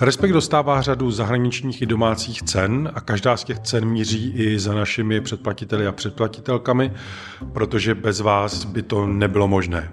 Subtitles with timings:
[0.00, 4.74] Respekt dostává řadu zahraničních i domácích cen a každá z těch cen míří i za
[4.74, 6.92] našimi předplatiteli a předplatitelkami,
[7.52, 9.92] protože bez vás by to nebylo možné.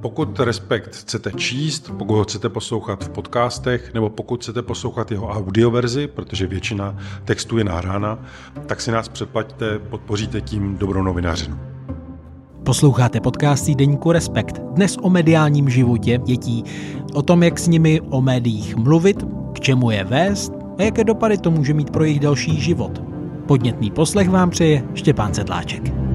[0.00, 5.28] Pokud Respekt chcete číst, pokud ho chcete poslouchat v podcastech, nebo pokud chcete poslouchat jeho
[5.28, 8.18] audioverzi, protože většina textů je nahrána,
[8.66, 11.77] tak si nás předplaťte, podpoříte tím dobrou novinařinu.
[12.68, 14.60] Posloucháte podcast týdeníku Respekt.
[14.74, 16.64] Dnes o mediálním životě dětí,
[17.14, 21.38] o tom, jak s nimi o médiích mluvit, k čemu je vést a jaké dopady
[21.38, 23.02] to může mít pro jejich další život.
[23.46, 26.07] Podnětný poslech vám přeje Štěpán Sedláček.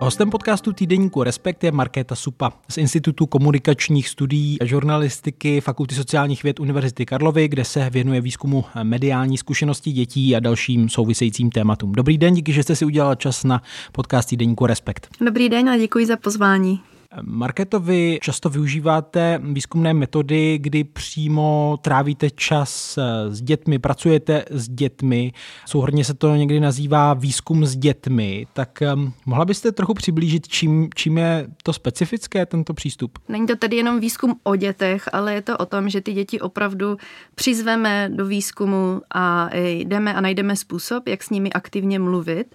[0.00, 6.42] Hostem podcastu týdeníku Respekt je Markéta Supa z Institutu komunikačních studií a žurnalistiky Fakulty sociálních
[6.42, 11.92] věd Univerzity Karlovy, kde se věnuje výzkumu mediální zkušenosti dětí a dalším souvisejícím tématům.
[11.92, 15.08] Dobrý den, díky, že jste si udělala čas na podcast týdeníku Respekt.
[15.20, 16.80] Dobrý den a děkuji za pozvání.
[17.22, 24.68] Marketo, vy často využíváte výzkumné metody, kdy přímo trávíte čas eh, s dětmi, pracujete s
[24.68, 25.32] dětmi,
[25.66, 30.88] souhrně se to někdy nazývá výzkum s dětmi, tak um, mohla byste trochu přiblížit, čím,
[30.94, 33.18] čím je to specifické, tento přístup?
[33.28, 36.40] Není to tedy jenom výzkum o dětech, ale je to o tom, že ty děti
[36.40, 36.96] opravdu
[37.34, 42.54] přizveme do výzkumu a jdeme a najdeme způsob, jak s nimi aktivně mluvit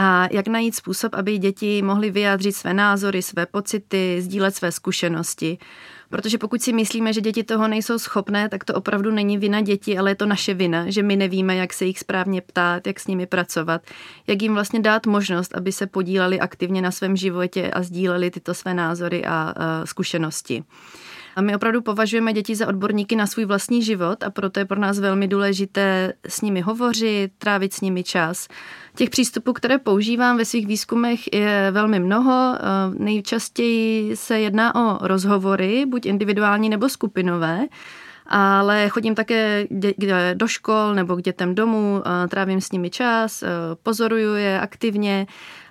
[0.00, 5.58] a jak najít způsob, aby děti mohly vyjádřit své názory, své pocity, sdílet své zkušenosti.
[6.10, 9.98] Protože pokud si myslíme, že děti toho nejsou schopné, tak to opravdu není vina dětí,
[9.98, 13.06] ale je to naše vina, že my nevíme, jak se jich správně ptát, jak s
[13.06, 13.82] nimi pracovat,
[14.26, 18.54] jak jim vlastně dát možnost, aby se podíleli aktivně na svém životě a sdíleli tyto
[18.54, 20.64] své názory a, a zkušenosti.
[21.38, 24.80] A my opravdu považujeme děti za odborníky na svůj vlastní život a proto je pro
[24.80, 28.48] nás velmi důležité s nimi hovořit, trávit s nimi čas.
[28.94, 32.54] Těch přístupů, které používám ve svých výzkumech, je velmi mnoho.
[32.54, 32.58] Eh,
[32.98, 37.66] nejčastěji se jedná o rozhovory, buď individuální nebo skupinové
[38.30, 39.66] ale chodím také
[40.34, 43.48] do škol nebo k dětem domů, eh, trávím s nimi čas, eh,
[43.82, 45.26] pozoruju je aktivně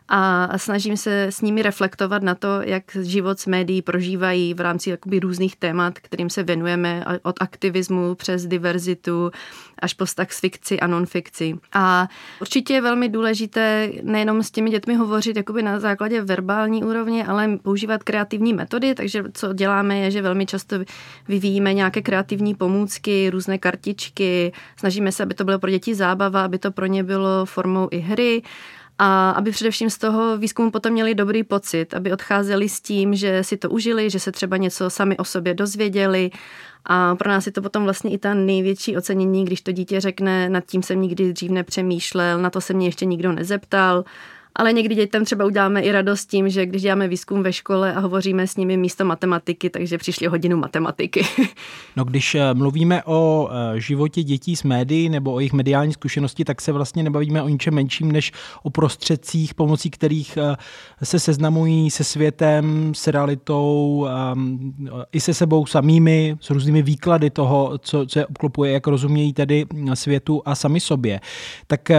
[0.09, 4.89] a snažím se s nimi reflektovat na to, jak život s médií prožívají v rámci
[4.89, 9.31] jakoby různých témat, kterým se věnujeme od aktivismu přes diverzitu
[9.79, 11.59] až po vztah s fikci a non-fikci.
[11.73, 12.07] A
[12.41, 17.57] určitě je velmi důležité nejenom s těmi dětmi hovořit jakoby na základě verbální úrovně, ale
[17.57, 20.75] používat kreativní metody, takže co děláme je, že velmi často
[21.27, 26.57] vyvíjíme nějaké kreativní pomůcky, různé kartičky, snažíme se, aby to bylo pro děti zábava, aby
[26.57, 28.41] to pro ně bylo formou i hry
[28.99, 33.43] a aby především z toho výzkumu potom měli dobrý pocit, aby odcházeli s tím, že
[33.43, 36.31] si to užili, že se třeba něco sami o sobě dozvěděli.
[36.85, 40.49] A pro nás je to potom vlastně i ta největší ocenění, když to dítě řekne,
[40.49, 44.03] nad tím jsem nikdy dřív nepřemýšlel, na to se mě ještě nikdo nezeptal
[44.57, 47.99] ale někdy dětem třeba uděláme i radost tím, že když děláme výzkum ve škole a
[47.99, 51.25] hovoříme s nimi místo matematiky, takže přišli hodinu matematiky.
[51.95, 56.45] No když eh, mluvíme o eh, životě dětí s médií nebo o jejich mediální zkušenosti,
[56.45, 58.31] tak se vlastně nebavíme o ničem menším než
[58.63, 60.55] o prostředcích, pomocí kterých eh,
[61.05, 64.73] se seznamují se světem, s realitou, ehm,
[65.11, 69.65] i se sebou samými, s různými výklady toho, co, co je obklopuje, jak rozumějí tedy
[69.93, 71.19] světu a sami sobě.
[71.67, 71.91] Tak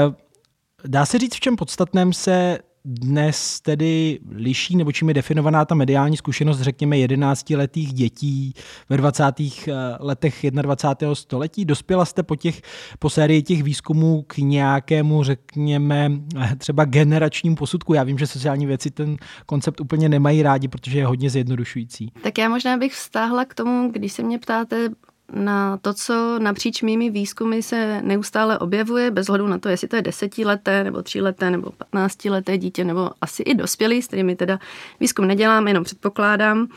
[0.86, 5.74] Dá se říct, v čem podstatném se dnes tedy liší, nebo čím je definovaná ta
[5.74, 8.54] mediální zkušenost, řekněme, 11-letých dětí
[8.88, 9.24] ve 20.
[9.40, 11.14] Eh, letech 21.
[11.14, 11.64] století?
[11.64, 12.62] Dospěla jste po, těch,
[12.98, 16.10] po sérii těch výzkumů k nějakému, řekněme,
[16.42, 17.94] eh, třeba generačnímu posudku?
[17.94, 22.12] Já vím, že sociální věci ten koncept úplně nemají rádi, protože je hodně zjednodušující.
[22.22, 24.88] Tak já možná bych vztáhla k tomu, když se mě ptáte,
[25.32, 29.96] na to, co napříč mými výzkumy se neustále objevuje, bez hledu na to, jestli to
[29.96, 34.58] je desetileté, nebo tříleté, nebo patnáctileté dítě, nebo asi i dospělý, s kterými teda
[35.00, 36.68] výzkum nedělám, jenom předpokládám,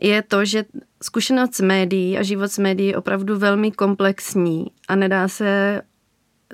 [0.00, 0.64] je to, že
[1.02, 5.82] zkušenost s médií a život s médií je opravdu velmi komplexní a nedá se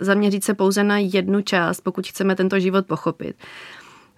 [0.01, 3.37] zaměřit se pouze na jednu část, pokud chceme tento život pochopit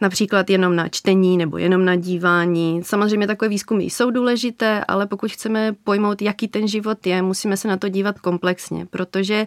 [0.05, 2.81] například jenom na čtení nebo jenom na dívání.
[2.85, 7.69] Samozřejmě takové výzkumy jsou důležité, ale pokud chceme pojmout, jaký ten život je, musíme se
[7.69, 9.47] na to dívat komplexně, protože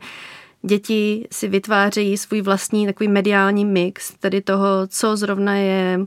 [0.61, 5.99] děti si vytvářejí svůj vlastní takový mediální mix, tedy toho, co zrovna je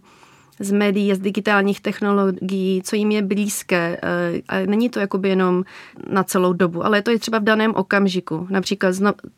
[0.61, 4.01] z médií z digitálních technologií, co jim je blízké.
[4.03, 5.65] Eh, a není to jakoby jenom
[6.11, 8.47] na celou dobu, ale to je třeba v daném okamžiku.
[8.51, 8.95] Například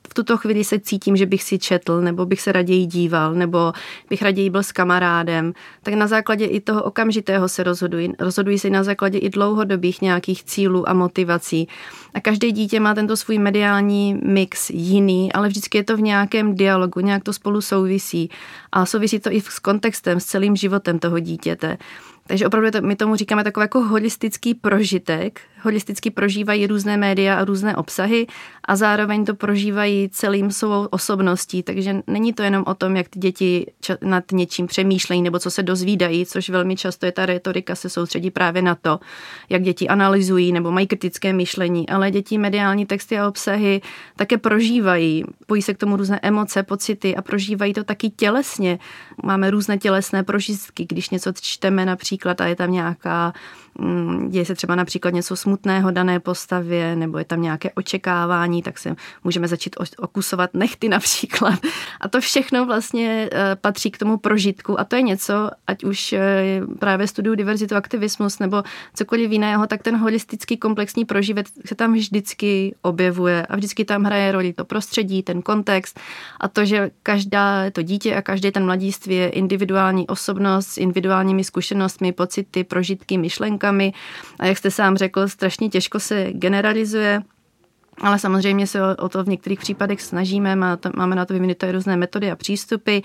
[0.09, 3.73] v tuto chvíli se cítím, že bych si četl, nebo bych se raději díval, nebo
[4.11, 5.53] bych raději byl s kamarádem.
[5.83, 8.13] Tak na základě i toho okamžitého se rozhodují.
[8.19, 11.69] Rozhodují se na základě i dlouhodobých nějakých cílů a motivací.
[12.15, 16.55] A každé dítě má tento svůj mediální mix jiný, ale vždycky je to v nějakém
[16.55, 18.31] dialogu, nějak to spolu souvisí.
[18.73, 21.79] A souvisí to i s kontextem, s celým životem toho dítěte.
[22.27, 27.45] Takže opravdu to, my tomu říkáme takový jako holistický prožitek, holisticky prožívají různé média a
[27.45, 28.27] různé obsahy
[28.69, 33.19] a zároveň to prožívají celým svou osobností, takže není to jenom o tom, jak ty
[33.19, 33.67] děti
[34.03, 38.31] nad něčím přemýšlejí nebo co se dozvídají, což velmi často je ta retorika se soustředí
[38.31, 39.01] právě na to,
[39.49, 43.81] jak děti analyzují nebo mají kritické myšlení, ale děti mediální texty a obsahy
[44.17, 48.79] také prožívají, pojí se k tomu různé emoce, pocity a prožívají to taky tělesně.
[49.25, 53.33] Máme různé tělesné prožitky, když něco čteme například a je tam nějaká
[54.29, 58.97] děje se třeba například něco smutného dané postavě, nebo je tam nějaké očekávání, tak se
[59.25, 61.59] můžeme začít okusovat nechty například.
[62.01, 66.13] A to všechno vlastně eh, patří k tomu prožitku a to je něco, ať už
[66.13, 68.63] eh, právě studuju diverzitu, aktivismus nebo
[68.95, 74.33] cokoliv jiného, tak ten holistický komplexní proživec se tam vždycky objevuje a vždycky tam hraje
[74.33, 76.01] roli to prostředí, ten kontext
[76.41, 81.45] a to, že každá to dítě a každý ten mladiství je individuální osobnost s individuálními
[81.45, 83.93] zkušenostmi, pocity, prožitky, myšlenky myšlenkami
[84.39, 87.23] a jak jste sám řekl, strašně těžko se generalizuje.
[88.01, 90.57] Ale samozřejmě se o, to v některých případech snažíme,
[90.97, 92.99] máme na to vyvinuté různé metody a přístupy,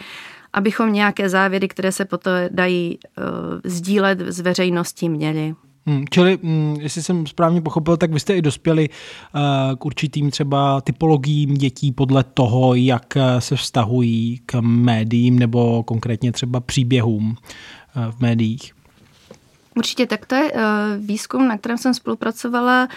[0.53, 3.23] abychom nějaké závěry, které se potom dají uh,
[3.63, 5.55] sdílet s veřejností, měli.
[5.85, 9.41] Hmm, čili, hmm, jestli jsem správně pochopil, tak vy jste i dospěli uh,
[9.75, 16.31] k určitým třeba typologiím dětí podle toho, jak uh, se vztahují k médiím nebo konkrétně
[16.31, 17.35] třeba příběhům
[18.11, 18.76] v médiích.
[19.77, 20.61] Určitě tak to je eh,
[20.97, 22.87] výzkum, na kterém jsem spolupracovala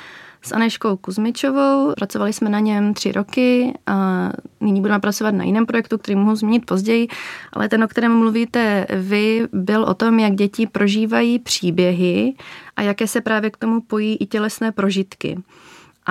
[0.43, 1.93] s Aneškou Kuzmičovou.
[1.95, 4.29] Pracovali jsme na něm tři roky a
[4.61, 7.09] nyní budeme pracovat na jiném projektu, který mohu zmínit později,
[7.53, 12.35] ale ten, o kterém mluvíte vy, byl o tom, jak děti prožívají příběhy
[12.77, 15.39] a jaké se právě k tomu pojí i tělesné prožitky.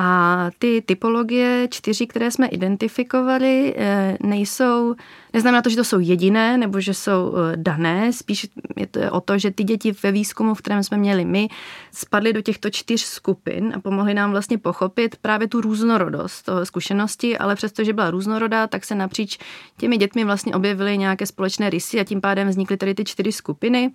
[0.01, 4.95] A ty typologie čtyři, které jsme identifikovali, eh, nejsou,
[5.33, 9.21] neznamená to, že to jsou jediné nebo že jsou eh, dané, spíš je to o
[9.21, 11.47] to, že ty děti ve výzkumu, v kterém jsme měli my,
[11.91, 17.37] spadly do těchto čtyř skupin a pomohly nám vlastně pochopit právě tu různorodost toho zkušenosti,
[17.37, 19.37] ale přestože byla různorodá, tak se napříč
[19.77, 23.91] těmi dětmi vlastně objevily nějaké společné rysy a tím pádem vznikly tady ty čtyři skupiny.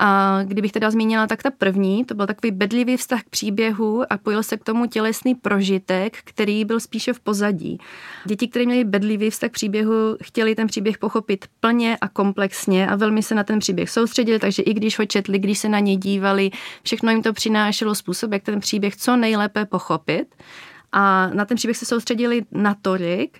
[0.00, 4.18] A kdybych teda zmínila, tak ta první, to byl takový bedlivý vztah k příběhu a
[4.18, 7.78] pojil se k tomu tělesný prožitek, který byl spíše v pozadí.
[8.24, 12.96] Děti, které měly bedlivý vztah k příběhu, chtěli ten příběh pochopit plně a komplexně a
[12.96, 15.96] velmi se na ten příběh soustředili, takže i když ho četli, když se na něj
[15.96, 16.50] dívali,
[16.82, 20.34] všechno jim to přinášelo způsob, jak ten příběh co nejlépe pochopit.
[20.92, 23.38] A na ten příběh se soustředili natolik,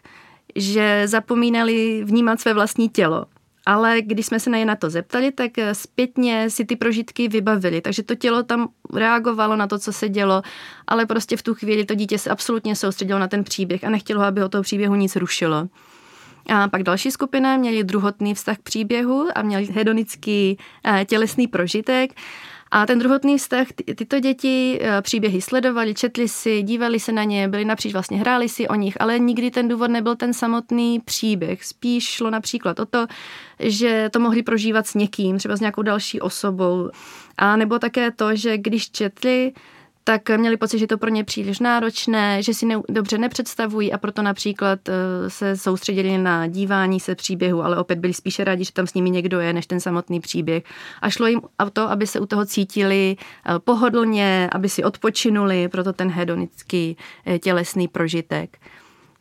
[0.57, 3.27] že zapomínali vnímat své vlastní tělo
[3.67, 7.29] ale když jsme se na ně na to zeptali, tak eh, zpětně si ty prožitky
[7.29, 7.81] vybavili.
[7.81, 10.43] Takže to tělo tam reagovalo na to, co se dělo,
[10.87, 14.23] ale prostě v tu chvíli to dítě se absolutně soustředilo na ten příběh a nechtělo,
[14.23, 15.69] aby o toho příběhu nic rušilo.
[16.49, 22.13] A pak další skupina měli druhotný vztah k příběhu a měli hedonický eh, tělesný prožitek.
[22.77, 27.25] A ten druhotný vztah, ty, tyto děti eh, příběhy sledovali, četli si, dívali se na
[27.25, 31.01] ně, byli napříč, vlastně hráli si o nich, ale nikdy ten důvod nebyl ten samotný
[31.01, 31.65] příběh.
[31.65, 33.07] Spíš šlo například o to,
[33.59, 36.91] že to mohli prožívat s někým, třeba s nějakou další osobou.
[37.39, 39.53] A nebo také to, že když četli,
[40.05, 43.99] tak měli pocit, že to pro ně příliš náročné, že si ne, dobře nepředstavují a
[43.99, 48.73] proto například eh, se soustředili na dívání se příběhu, ale opět byli spíše rádi, že
[48.73, 50.65] tam s nimi někdo je, než ten samotný příběh.
[51.03, 55.69] A šlo jim o to, aby se u toho cítili eh, pohodlně, aby si odpočinuli,
[55.69, 56.97] proto ten hedonický
[57.27, 58.59] eh, tělesný prožitek.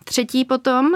[0.03, 0.91] Třetí potom,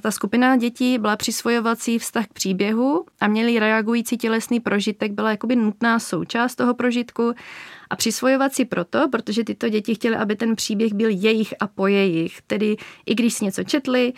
[0.00, 5.56] ta skupina dětí byla přisvojovací vztah k příběhu a měli reagující tělesný prožitek, byla jakoby
[5.56, 7.34] nutná součást toho prožitku
[7.90, 11.86] a přisvojovat si proto, protože tyto děti chtěly, aby ten příběh byl jejich a po
[11.86, 12.42] jejich.
[12.46, 12.76] Tedy
[13.06, 14.12] i když si něco četli,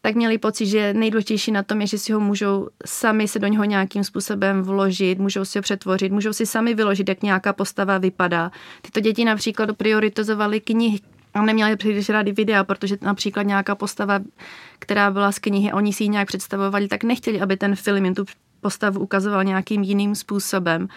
[0.00, 3.46] tak měli pocit, že nejdůležitější na tom je, že si ho můžou sami se do
[3.46, 7.98] něho nějakým způsobem vložit, můžou si ho přetvořit, můžou si sami vyložit, jak nějaká postava
[7.98, 8.50] vypadá.
[8.82, 11.00] Tyto děti například prioritizovaly knihy,
[11.34, 14.20] a neměli příliš rádi videa, protože například nějaká postava,
[14.78, 18.14] která byla z knihy, oni si ji nějak představovali, tak nechtěli, aby ten film jim
[18.14, 18.24] tu
[18.60, 20.88] postavu ukazoval nějakým jiným způsobem.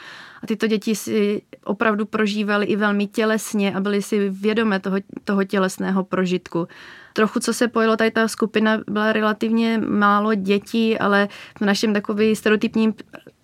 [0.44, 5.44] A tyto děti si opravdu prožívali i velmi tělesně a byly si vědomé toho, toho
[5.44, 6.68] tělesného prožitku.
[7.14, 12.36] Trochu, co se pojilo, tady ta skupina byla relativně málo dětí, ale v našem takový
[12.36, 12.94] stereotypním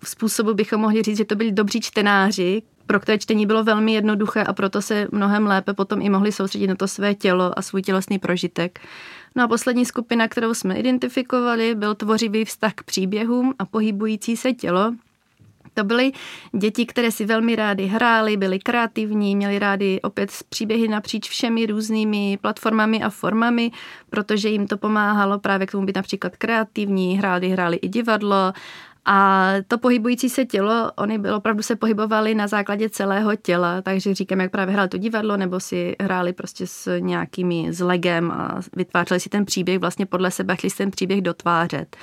[0.04, 4.44] způsobu bychom mohli říct, že to byli dobří čtenáři, pro které čtení bylo velmi jednoduché
[4.44, 7.82] a proto se mnohem lépe potom i mohli soustředit na to své tělo a svůj
[7.82, 8.80] tělesný prožitek.
[9.36, 14.52] No a poslední skupina, kterou jsme identifikovali, byl tvořivý vztah k příběhům a pohybující se
[14.52, 14.92] tělo,
[15.78, 16.12] to byly
[16.52, 22.38] děti, které si velmi rády hrály, byly kreativní, měly rádi opět příběhy napříč všemi různými
[22.40, 23.70] platformami a formami,
[24.10, 28.52] protože jim to pomáhalo právě k tomu být například kreativní, hráli, hráli i divadlo
[29.10, 34.14] A to pohybující se tělo, oni bylo opravdu se pohybovali na základě celého těla, takže
[34.14, 39.20] říkám, jak právě hrál to divadlo, nebo si hráli prostě s nějakými zlegem a vytvářeli
[39.20, 41.96] si ten příběh vlastně podle sebe, chtěli si ten příběh dotvářet.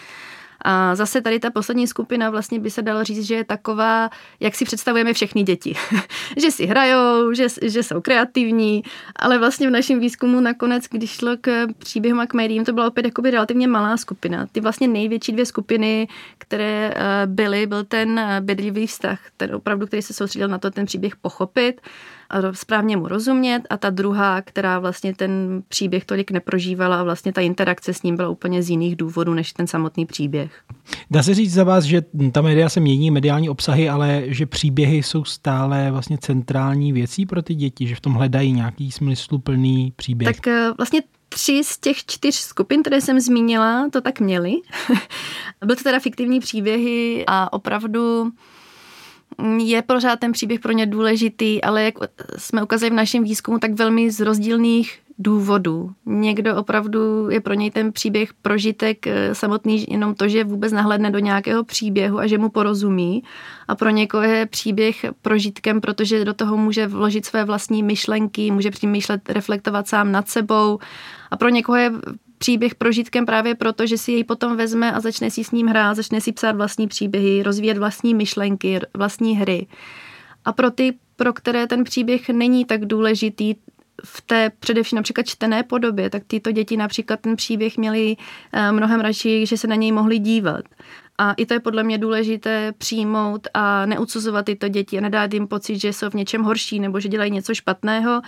[0.68, 4.56] A zase tady ta poslední skupina vlastně by se dalo říct, že je taková, jak
[4.56, 5.76] si představujeme všechny děti.
[6.38, 8.84] že si hrajou, že, že jsou kreativní,
[9.16, 12.88] ale vlastně v našem výzkumu nakonec, když šlo k příběhům a k médiím, to byla
[12.88, 14.48] opět jakoby relativně malá skupina.
[14.52, 16.08] Ty vlastně největší dvě skupiny,
[16.38, 20.72] které eh, byly, byl ten eh, bedlivý vztah, ten opravdu, který se soustředil na to,
[20.72, 21.82] ten příběh pochopit
[22.52, 27.42] správně mu rozumět a ta druhá, která vlastně ten příběh tolik neprožívala a vlastně ta
[27.42, 30.62] interakce s ním byla úplně z jiných důvodů než ten samotný příběh.
[31.12, 32.02] Dá se říct za vás, že
[32.32, 37.42] ta média se mění, mediální obsahy, ale že příběhy jsou stále vlastně centrální věcí pro
[37.42, 40.36] ty děti, že v tom hledají nějaký smysluplný příběh?
[40.36, 44.52] Tak eh, vlastně tři z těch čtyř skupin, které jsem zmínila, to tak měli.
[45.66, 48.32] Byly to teda fiktivní příběhy a opravdu
[49.58, 51.94] je pořád ten příběh pro ně důležitý, ale jak
[52.38, 55.92] jsme ukázali v našem výzkumu, tak velmi z rozdílných důvodů.
[56.06, 61.12] Někdo opravdu je pro něj ten příběh prožitek eh, samotný jenom to, že vůbec nahledne
[61.12, 63.24] do nějakého příběhu a že mu porozumí.
[63.68, 68.72] A pro někoho je příběh prožitkem, protože do toho může vložit své vlastní myšlenky, může
[68.72, 70.80] přemýšlet, reflektovat sám nad sebou.
[71.32, 71.92] A pro někoho je
[72.38, 75.94] příběh prožitkem právě proto, že si jej potom vezme a začne si s ním hrát,
[75.94, 79.68] začne si psát vlastní příběhy, rozvíjet vlastní myšlenky, vlastní hry.
[80.46, 83.56] A pro ty, pro které ten příběh není tak důležitý,
[84.04, 88.16] v té především například čtené podobě, tak tyto děti například ten příběh měli
[88.54, 90.66] eh, mnohem radši, že se na něj mohli dívat.
[91.18, 95.48] A i to je podle mě důležité přijmout a neucuzovat tyto děti a nedát jim
[95.48, 98.22] pocit, že jsou v něčem horší nebo že dělají něco špatného,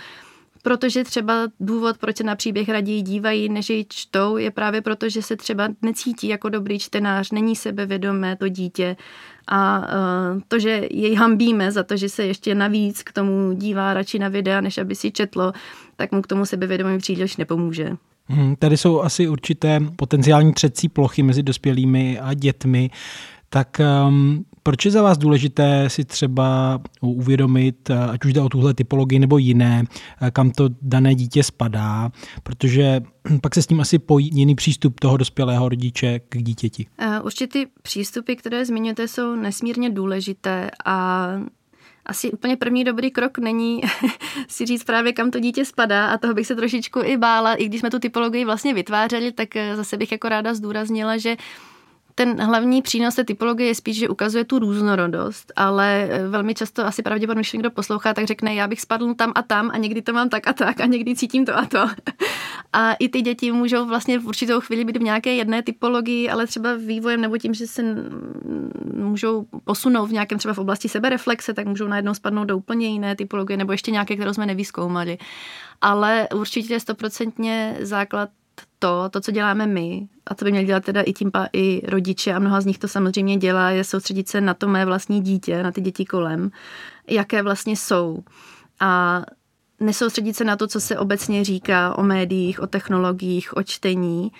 [0.62, 5.08] protože třeba důvod, proč se na příběh raději dívají, než jej čtou, je právě proto,
[5.08, 8.96] že se třeba necítí jako dobrý čtenář, není sebevědomé to dítě
[9.48, 13.94] a uh, to, že jej hambíme za to, že se ještě navíc k tomu dívá
[13.94, 15.52] radši na videa, než aby si četlo,
[15.96, 17.96] tak mu k tomu sebevědomí příliš nepomůže.
[18.26, 22.90] Hmm, tady jsou asi určité potenciální třecí plochy mezi dospělými a dětmi.
[23.48, 28.48] Tak um, proč je za vás důležité si třeba uvědomit, eh, ať už jde o
[28.48, 29.84] tuhle typologii nebo jiné,
[30.22, 32.10] eh, kam to dané dítě spadá,
[32.42, 33.00] protože
[33.40, 36.86] pak se s tím asi pojí jiný přístup toho dospělého rodiče k dítěti.
[36.98, 41.28] Eh, určitě ty přístupy, které zmiňujete, jsou nesmírně důležité a
[42.06, 43.80] asi úplně první dobrý krok není
[44.48, 47.54] si říct právě, kam to dítě spadá a toho bych se trošičku i bála.
[47.54, 51.36] I když jsme tu typologii vlastně vytvářeli, tak zase bych jako ráda zdůraznila, že
[52.18, 56.86] ten hlavní přínos té typologie je spíš, že ukazuje tu různorodost, ale eh, velmi často
[56.86, 60.02] asi pravděpodobně, když někdo poslouchá, tak řekne, já bych spadl tam a tam a někdy
[60.02, 61.78] to mám tak a tak a někdy cítím to a to.
[62.72, 66.46] A i ty děti můžou vlastně v určitou chvíli být v nějaké jedné typologii, ale
[66.46, 67.82] třeba vývojem nebo tím, že se
[68.94, 73.16] můžou posunout v nějakém třeba v oblasti sebereflexe, tak můžou najednou spadnout do úplně jiné
[73.16, 75.18] typologie nebo ještě nějaké, kterou jsme nevyskoumali.
[75.80, 78.28] Ale určitě je stoprocentně základ
[78.78, 81.82] to, to, co děláme my, a co by měli dělat teda i tím pa, i
[81.90, 85.20] rodiče, a mnoha z nich to samozřejmě dělá, je soustředit se na to mé vlastní
[85.20, 86.50] dítě, na ty děti kolem,
[87.08, 88.22] jaké vlastně jsou.
[88.80, 89.22] A
[89.80, 94.32] nesoustředit se na to, co se obecně říká o médiích, o technologiích, o čtení,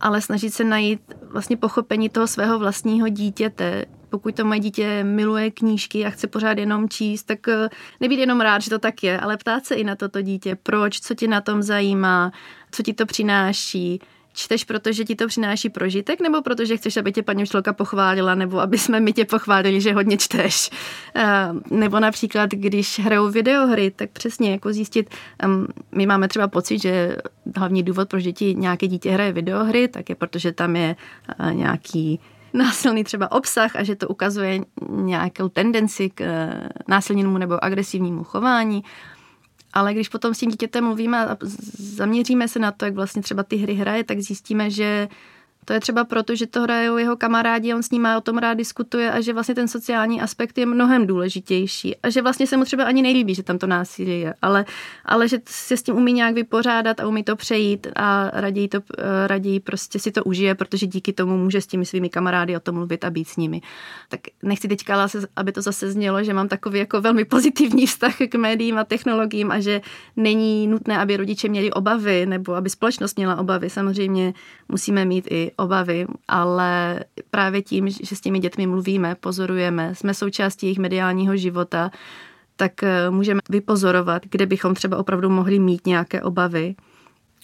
[0.00, 1.00] ale snažit se najít
[1.30, 3.84] vlastně pochopení toho svého vlastního dítěte.
[4.14, 7.68] Pokud to moje dítě miluje knížky a chce pořád jenom číst, tak eh,
[8.00, 11.00] nebýt jenom rád, že to tak je, ale ptát se i na toto dítě, proč,
[11.00, 12.32] co ti na tom zajímá,
[12.70, 14.00] co ti to přináší,
[14.32, 18.60] čteš, protože ti to přináší prožitek, nebo protože chceš, aby tě paní učitelka pochválila, nebo
[18.60, 20.70] aby jsme my tě pochválili, že hodně čteš.
[21.16, 25.10] Uh, nebo například, když hrajou videohry, tak přesně jako zjistit,
[25.92, 27.16] my máme třeba pocit, že
[27.56, 30.96] hlavní důvod, proč děti, nějaké dítě hraje videohry, tak je protože tam je
[31.40, 32.20] uh, nějaký
[32.54, 38.84] násilný třeba obsah a že to ukazuje nějakou tendenci k uh, násilnému nebo agresivnímu chování.
[39.72, 41.36] Ale když potom s tím dítětem mluvíme a
[41.78, 45.08] zaměříme se na to, jak vlastně třeba ty hry hraje, tak zjistíme, že
[45.64, 48.54] to je třeba proto, že to hrajou jeho kamarádi, on s ním o tom rád
[48.54, 52.64] diskutuje a že vlastně ten sociální aspekt je mnohem důležitější a že vlastně se mu
[52.64, 54.64] třeba ani nelíbí, že tam to násilí je, ale,
[55.04, 58.78] ale že se s tím umí nějak vypořádat a umí to přejít a raději, to,
[58.98, 62.60] eh, raději prostě si to užije, protože díky tomu může s těmi svými kamarády o
[62.60, 63.60] tom mluvit a být s nimi.
[64.08, 68.34] Tak nechci teďka, aby to zase znělo, že mám takový jako velmi pozitivní vztah k
[68.34, 69.80] médiím a technologiím a že
[70.16, 73.70] není nutné, aby rodiče měli obavy nebo aby společnost měla obavy.
[73.70, 74.34] Samozřejmě
[74.68, 80.66] musíme mít i obavy, ale právě tím, že s těmi dětmi mluvíme, pozorujeme, jsme součástí
[80.66, 81.90] jejich mediálního života,
[82.56, 86.74] tak eh, můžeme vypozorovat, kde bychom třeba opravdu mohli mít nějaké obavy.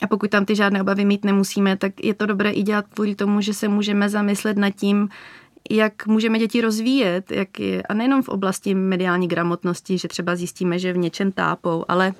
[0.02, 3.14] A pokud tam ty žádné obavy mít nemusíme, tak je to dobré i dělat kvůli
[3.14, 5.08] tomu, že se můžeme zamyslet nad tím,
[5.70, 10.78] jak můžeme děti rozvíjet, jak je, a nejenom v oblasti mediální gramotnosti, že třeba zjistíme,
[10.78, 12.12] že v něčem tápou, ale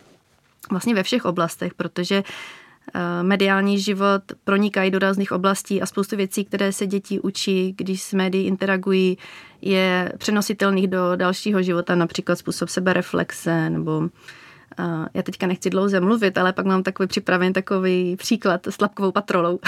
[0.71, 2.23] vlastně ve všech oblastech, protože
[3.23, 8.13] mediální život pronikají do různých oblastí a spoustu věcí, které se děti učí, když s
[8.13, 9.19] médií interagují,
[9.63, 14.09] je přenositelných do dalšího života, například způsob sebereflexe nebo
[15.15, 19.59] já teďka nechci dlouze mluvit, ale pak mám takový připraven takový příklad s tlapkovou patrolou.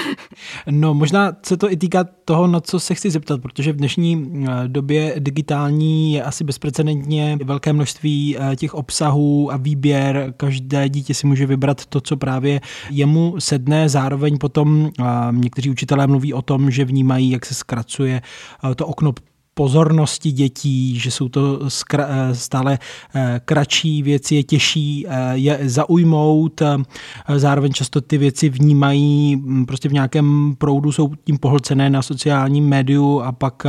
[0.70, 4.44] no možná se to i týká toho, na co se chci zeptat, protože v dnešní
[4.48, 10.34] eh, době digitální je asi bezprecedentně velké množství eh, těch obsahů a výběr.
[10.36, 12.60] Každé dítě si může vybrat to, co právě
[12.90, 13.88] jemu sedne.
[13.88, 18.22] Zároveň potom eh, někteří učitelé mluví o tom, že vnímají, jak se zkracuje
[18.76, 19.12] to okno
[19.58, 21.60] pozornosti dětí, že jsou to
[21.98, 22.78] eh, stále
[23.14, 26.62] eh, kratší věci, je těžší eh, je zaujmout,
[27.36, 32.68] zároveň často ty věci vnímají hm, prostě v nějakém proudu, jsou tím pohlcené na sociálním
[32.68, 33.62] médiu a pak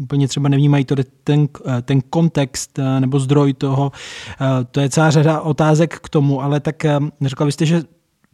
[0.00, 1.48] úplně třeba nevnímají to, ten,
[1.82, 3.92] ten kontext nebo zdroj toho.
[4.70, 6.86] To je celá řada otázek k tomu, ale tak
[7.20, 7.82] řekla byste, že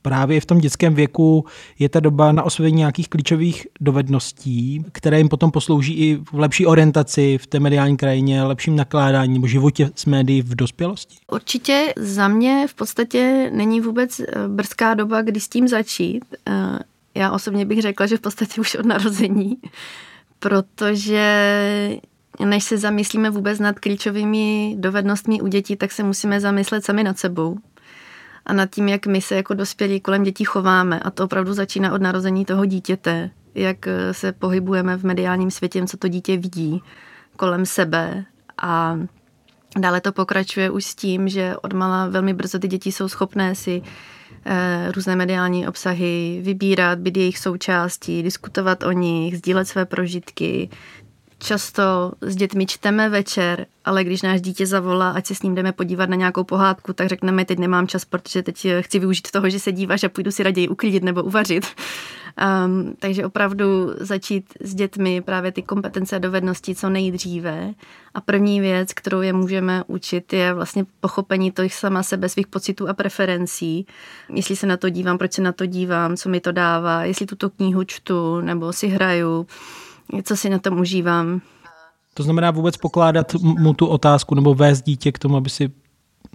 [0.02, 1.44] právě v tom dětském věku
[1.78, 6.66] je ta doba na osvojení nějakých klíčových dovedností, které jim potom poslouží i v lepší
[6.66, 11.16] orientaci v té mediální krajině, lepším nakládání nebo životě s médií v dospělosti?
[11.32, 16.24] Určitě za mě v podstatě není vůbec eh, brzká doba, kdy s tím začít.
[16.46, 16.78] Eh,
[17.14, 19.56] já osobně bych řekla, že v podstatě už od narození,
[20.38, 21.24] protože
[22.44, 27.18] než se zamyslíme vůbec nad klíčovými dovednostmi u dětí, tak se musíme zamyslet sami nad
[27.18, 27.58] sebou
[28.46, 31.00] a nad tím, jak my se jako dospělí kolem dětí chováme.
[31.00, 35.86] A to opravdu začíná od narození toho dítěte, jak eh, se pohybujeme v mediálním světě,
[35.86, 36.82] co to dítě vidí
[37.36, 38.24] kolem sebe
[38.62, 38.98] a
[39.78, 43.82] dále to pokračuje už s tím, že odmala velmi brzo ty děti jsou schopné si
[44.44, 50.70] eh, různé mediální obsahy vybírat, být jejich součástí, diskutovat o nich, sdílet své prožitky,
[51.42, 55.72] často s dětmi čteme večer, ale když náš dítě zavolá, ať se s ním jdeme
[55.72, 59.60] podívat na nějakou pohádku, tak řekneme, teď nemám čas, protože teď chci využít toho, že
[59.60, 61.66] se díváš a půjdu si raději uklidit nebo uvařit.
[62.66, 67.74] Um, takže opravdu začít s dětmi právě ty kompetence a dovednosti co nejdříve.
[68.14, 72.88] A první věc, kterou je můžeme učit, je vlastně pochopení toho sama sebe, svých pocitů
[72.88, 73.86] a preferencí.
[74.34, 77.26] Jestli se na to dívám, proč se na to dívám, co mi to dává, jestli
[77.26, 79.46] tuto knihu čtu nebo si hraju
[80.24, 81.40] co si na tom užívám.
[82.14, 85.70] To znamená vůbec pokládat mu tu otázku nebo vést dítě k tomu, aby si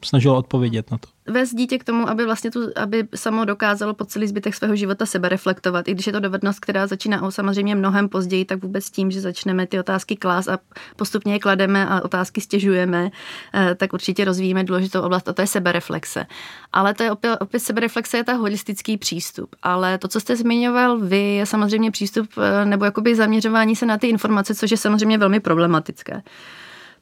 [0.08, 4.06] snažilo odpovědět na to vést dítě k tomu, aby vlastně tu, aby samo dokázalo po
[4.06, 5.88] celý zbytek svého života sebe reflektovat.
[5.88, 9.22] I když je to dovednost, která začíná o samozřejmě mnohem později, tak vůbec tím, že
[9.22, 10.60] začneme ty otázky klást a
[10.96, 13.12] postupně je klademe a otázky stěžujeme,
[13.54, 16.26] eh, tak určitě rozvíjíme důležitou oblast a to je sebereflexe.
[16.74, 19.56] Ale to je opět, opět sebereflexe je ta holistický přístup.
[19.64, 23.98] Ale to, co jste zmiňoval vy, je samozřejmě přístup eh, nebo jakoby zaměřování se na
[23.98, 26.22] ty informace, což je samozřejmě velmi problematické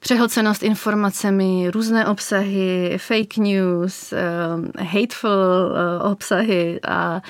[0.03, 7.21] přehlcenost informacemi, různé obsahy, fake news, uh, hateful uh, obsahy a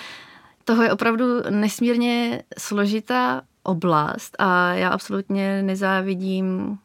[0.63, 6.77] toho je opravdu nesmírně složitá oblast a já absolutně nezávidím uh,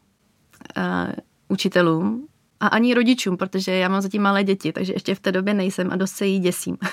[1.47, 2.27] učitelům
[2.59, 5.91] a ani rodičům, protože já mám zatím malé děti, takže ještě v té době nejsem
[5.91, 6.77] a dost se jí děsím.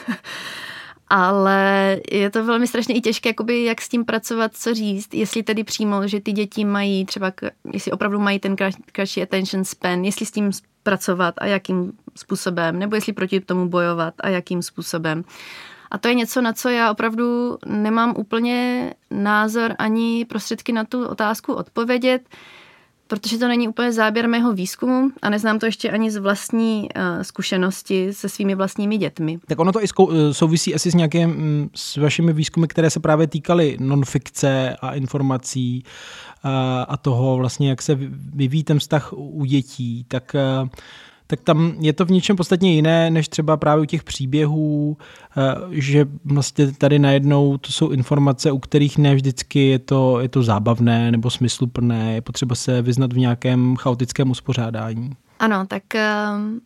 [1.09, 5.43] ale je to velmi strašně i těžké, jakoby, jak s tím pracovat, co říct, jestli
[5.43, 7.33] tedy přímo, že ty děti mají třeba,
[7.73, 8.57] jestli opravdu mají ten
[8.93, 10.51] kratší attention span, jestli s tím
[10.83, 15.25] pracovat a jakým způsobem, nebo jestli proti tomu bojovat a jakým způsobem.
[15.91, 21.07] A to je něco, na co já opravdu nemám úplně názor ani prostředky na tu
[21.07, 22.29] otázku odpovědět
[23.07, 27.23] protože to není úplně záběr mého výzkumu a neznám to ještě ani z vlastní uh,
[27.23, 29.39] zkušenosti se svými vlastními dětmi.
[29.47, 33.01] Tak ono to i eh, souvisí asi s nějakým, mm, s vašimi výzkumy, které se
[33.01, 36.51] právě týkaly nonfikce a informací uh,
[36.89, 37.99] a toho vlastně, jak se
[38.35, 40.37] vyvíjí ten vztah u dětí, tak
[41.27, 44.97] tak tam je to v něčem podstatně jiné, než třeba právě u těch příběhů,
[45.37, 50.29] eh, že vlastně tady najednou to jsou informace, u kterých ne vždycky je to, je
[50.29, 55.11] to zábavné nebo smysluplné, je potřeba se vyznat v nějakém chaotickém uspořádání.
[55.39, 56.61] Ano, tak ehm,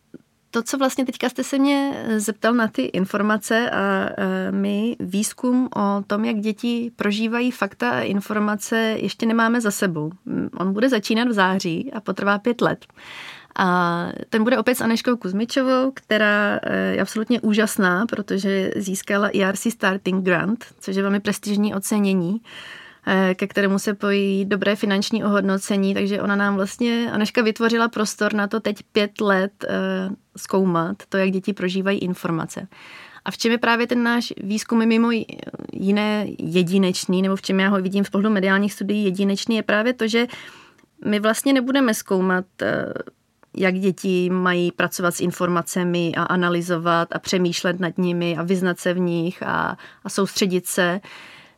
[0.51, 5.69] to, co vlastně teďka jste se mě zeptal na ty informace a eh, my výzkum
[5.75, 10.11] o tom, jak děti prožívají fakta a informace, ještě nemáme za sebou.
[10.57, 12.85] On bude začínat v září a potrvá pět let.
[13.55, 19.67] A ten bude opět s Aneškou Kuzmičovou, která eh, je absolutně úžasná, protože získala ERC
[19.71, 22.41] Starting Grant, což je velmi prestižní ocenění.
[23.07, 28.33] eh, ke kterému se pojí dobré finanční ohodnocení, takže ona nám vlastně, Aneška vytvořila prostor
[28.33, 29.69] na to teď pět let eh,
[30.37, 32.67] zkoumat to, jak děti prožívají informace.
[33.25, 35.09] A v čem je právě ten náš výzkum mimo
[35.73, 39.93] jiné jedinečný, nebo v čem já ho vidím z pohledu mediálních studií jedinečný, je právě
[39.93, 40.27] to, že
[41.05, 42.45] my vlastně nebudeme zkoumat
[43.57, 48.93] jak děti mají pracovat s informacemi a analyzovat a přemýšlet nad nimi a vyznat se
[48.93, 51.01] v nich a, a soustředit se.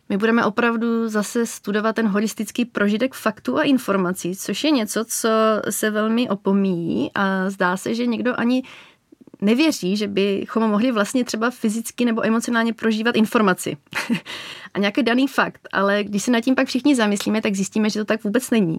[0.10, 5.30] My budeme opravdu zase studovat ten holistický prožitek faktů a informací, což je něco, co
[5.70, 8.64] se velmi opomíjí a zdá se, že někdo ani
[9.44, 13.78] nevěří, že bychom mohli vlastně třeba fyzicky nebo emocionálně prožívat informaci
[14.74, 18.00] a nějaký daný fakt, ale když se nad tím pak všichni zamyslíme, tak zjistíme, že
[18.00, 18.78] to tak vůbec není.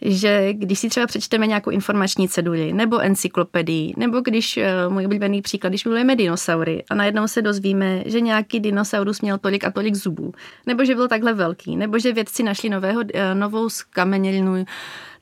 [0.00, 5.42] Že když si třeba přečteme nějakou informační ceduli nebo encyklopedii, nebo když, eh, můj oblíbený
[5.42, 9.94] příklad, když milujeme dinosaury a najednou se dozvíme, že nějaký dinosaurus měl tolik a tolik
[9.94, 10.32] zubů,
[10.66, 14.64] nebo že byl takhle velký, nebo že vědci našli nového, eh, novou skamenělinu,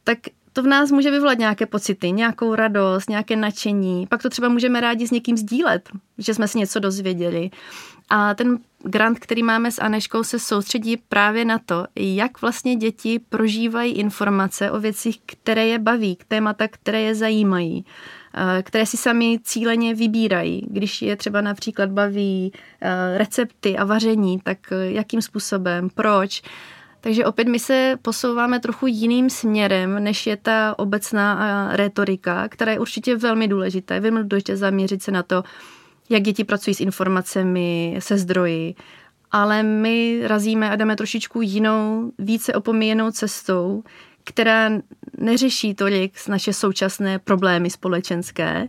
[0.05, 0.19] tak
[0.59, 4.07] to v nás může vyvolat nějaké pocity, nějakou radost, nějaké nadšení.
[4.07, 7.51] Pak to třeba můžeme rádi s někým sdílet, že jsme si něco dozvěděli.
[8.11, 13.21] A ten grant, který máme s Aneškou, se soustředí právě na to, jak vlastně děti
[13.29, 17.85] prožívají informace o věcích, které je baví, k témata, které je zajímají
[18.35, 20.67] eh, které si sami cíleně vybírají.
[20.71, 26.43] Když je třeba například baví eh, recepty a vaření, tak eh, jakým způsobem, proč.
[27.01, 32.79] Takže opět my se posouváme trochu jiným směrem, než je ta obecná retorika, která je
[32.79, 33.95] určitě velmi důležitá.
[33.95, 35.43] Je velmi důležité zaměřit se na to,
[36.11, 38.75] jak děti pracují s informacemi, se zdroji,
[39.31, 43.83] ale my razíme a jdeme trošičku jinou, více opomíjenou cestou,
[44.25, 44.71] která
[45.19, 48.69] neřeší tolik naše současné problémy společenské,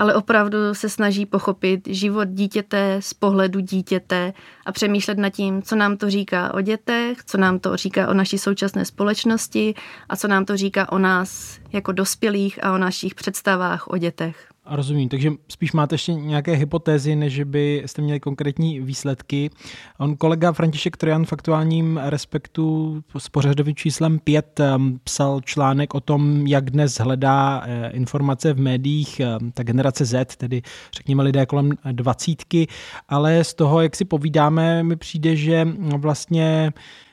[0.00, 4.32] ale opravdu se snaží pochopit život dítěte z pohledu dítěte
[4.66, 8.14] a přemýšlet nad tím, co nám to říká o dětech, co nám to říká o
[8.14, 9.74] naší současné společnosti
[10.08, 14.49] a co nám to říká o nás jako dospělých a o našich představách o dětech.
[14.72, 19.50] Rozumím, takže spíš máte ještě nějaké hypotézy, než byste měli konkrétní výsledky.
[19.98, 26.00] On kolega František Trojan v aktuálním Respektu s pořadovým číslem 5 um, psal článek o
[26.00, 30.62] tom, jak dnes hledá eh, informace v médiích eh, ta generace Z, tedy
[30.94, 32.66] řekněme lidé kolem dvacítky,
[33.08, 36.72] ale z toho, jak si povídáme, mi přijde, že vlastně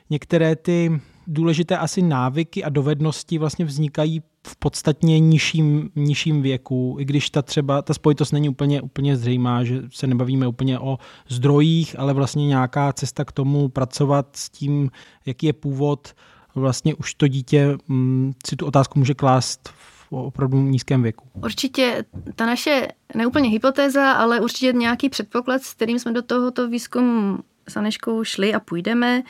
[0.10, 7.06] některé ty důležité asi návyky a dovednosti vlastně vznikají v podstatně nižším, nižším věku, i
[7.06, 12.00] když ta třeba ta spojitost není úplně, úplně zřejmá, že se nebavíme úplně o zdrojích,
[12.00, 14.92] ale vlastně nějaká cesta k tomu pracovat s tím,
[15.26, 16.13] jaký je původ,
[16.56, 21.28] vlastně už to dítě mm, si tu otázku může klást v opravdu nízkém věku.
[21.44, 27.40] Určitě ta naše neúplně hypotéza, ale určitě nějaký předpoklad, s kterým jsme do tohoto výzkumu
[27.70, 29.24] s Aneškou šli a půjdeme,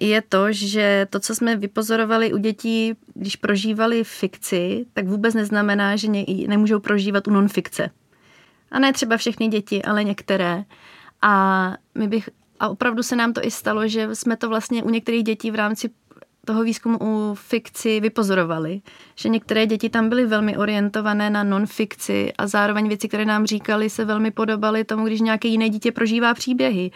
[0.00, 5.96] je to, že to, co jsme vypozorovali u dětí, když prožívali fikci, tak vůbec neznamená,
[5.96, 7.90] že ne, nemůžou prožívat u nonfikce.
[8.70, 10.64] A ne třeba všechny děti, ale některé.
[11.22, 12.28] A, my bych,
[12.60, 15.54] a opravdu se nám to i stalo, že jsme to vlastně u některých dětí v
[15.54, 15.90] rámci
[16.46, 18.80] toho výzkumu u fikci vypozorovali,
[19.16, 23.90] že některé děti tam byly velmi orientované na non-fikci a zároveň věci, které nám říkali,
[23.90, 26.90] se velmi podobaly tomu, když nějaké jiné dítě prožívá příběhy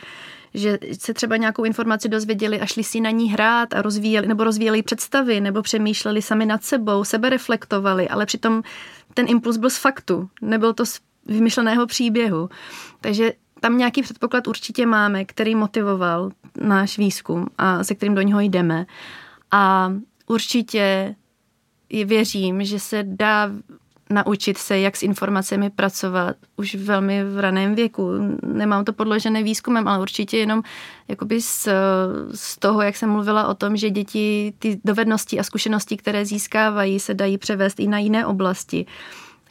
[0.55, 4.45] že se třeba nějakou informaci dozvěděli a šli si na ní hrát a rozvíjeli, nebo
[4.45, 8.63] rozvíjeli představy, nebo přemýšleli sami nad sebou, sebe reflektovali, ale přitom
[9.15, 12.49] ten impuls byl z faktu, nebyl to z vymyšleného příběhu.
[13.01, 18.41] Takže tam nějaký předpoklad určitě máme, který motivoval náš výzkum a se kterým do něho
[18.41, 18.87] jdeme.
[19.51, 19.93] A
[20.27, 21.15] určitě
[22.05, 23.51] věřím, že se dá
[24.11, 28.11] naučit se, jak s informacemi pracovat už velmi v raném věku.
[28.43, 30.63] Nemám to podložené výzkumem, ale určitě jenom
[31.09, 31.69] jakoby z,
[32.35, 37.01] z toho, jak jsem mluvila o tom, že děti ty dovednosti a zkušenosti, které získávají,
[37.01, 38.87] se dají převést i na jiné oblasti.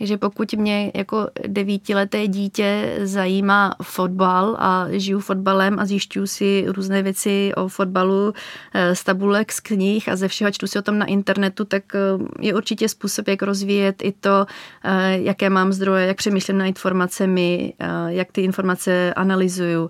[0.04, 7.04] Takže pokud mě jako devítileté dítě zajímá fotbal a žiju fotbalem a zjišťuju si různé
[7.04, 8.34] věci o fotbalu
[8.74, 11.96] eh, z tabulek, z knih a ze všeho čtu si o tom na internetu, tak
[11.96, 12.00] eh,
[12.40, 14.46] je určitě způsob, jak rozvíjet i to,
[14.84, 17.74] eh, jaké mám zdroje, jak přemýšlím na informacemi,
[18.08, 19.90] jak ty informace analyzuju.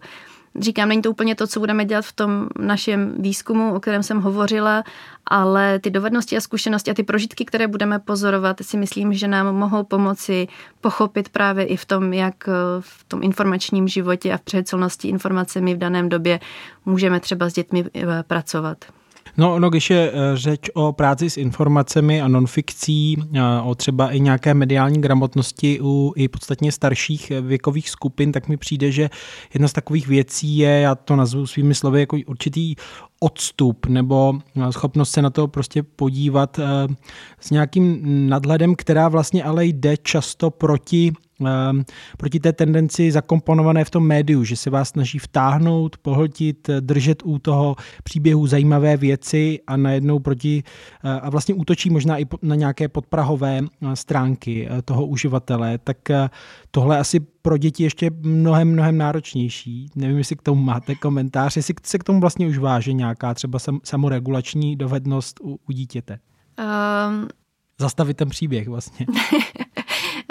[0.60, 4.22] Říkám, není to úplně to, co budeme dělat v tom našem výzkumu, o kterém jsem
[4.22, 4.84] hovořila,
[5.26, 9.56] ale ty dovednosti a zkušenosti a ty prožitky, které budeme pozorovat, si myslím, že nám
[9.56, 10.48] mohou pomoci
[10.82, 12.48] pochopit právě i v tom, jak
[12.80, 16.40] v tom informačním životě a v přecelnosti informacemi v daném době
[16.86, 18.78] můžeme třeba s dětmi eh, pracovat.
[19.38, 24.12] No, no, když je eh, řeč o práci s informacemi a nonfikcí, eh, o třeba
[24.12, 29.10] i nějaké mediální gramotnosti u i podstatně starších eh, věkových skupin, tak mi přijde, že
[29.54, 32.76] jedna z takových věcí je, já to nazvu svými slovy, jako určitý
[33.20, 34.34] odstup nebo
[34.70, 36.60] schopnost se na to prostě podívat
[37.40, 41.14] s nějakým nadhledem, která vlastně ale jde často proti
[42.18, 47.40] proti té tendenci zakomponované v tom médiu, že se vás snaží vtáhnout, pohltit, držet u
[47.40, 50.64] toho příběhu zajímavé věci a najednou proti
[51.04, 55.98] eh, a vlastně útočí možná i na nějaké podprahové eh, stránky eh, toho uživatele, tak
[56.72, 59.90] tohle asi pro děti ještě mnohem, mnohem náročnější.
[59.96, 63.60] Nevím, jestli k tomu máte komentář, jestli se k tomu vlastně už váže nějaká třeba
[63.84, 66.20] samoregulační dovednost u, u dítěte.
[66.60, 67.28] Um...
[67.80, 69.06] Zastavit ten příběh vlastně.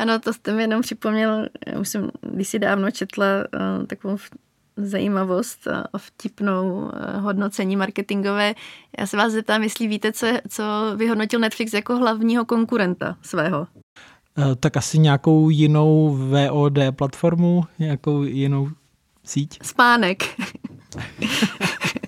[0.03, 4.17] Ano, to jste mi jenom připomněl, já už jsem když si dávno četla uh, takovou
[4.77, 6.91] zajímavost a vtipnou uh,
[7.23, 8.55] hodnocení marketingové.
[8.99, 10.63] Já se vás zeptám, jestli víte, co, co
[10.97, 13.67] vyhodnotil Netflix jako hlavního konkurenta svého.
[14.39, 18.69] Uh, tak asi nějakou jinou VOD platformu, nějakou jinou
[19.25, 19.59] síť?
[19.63, 20.23] Spánek.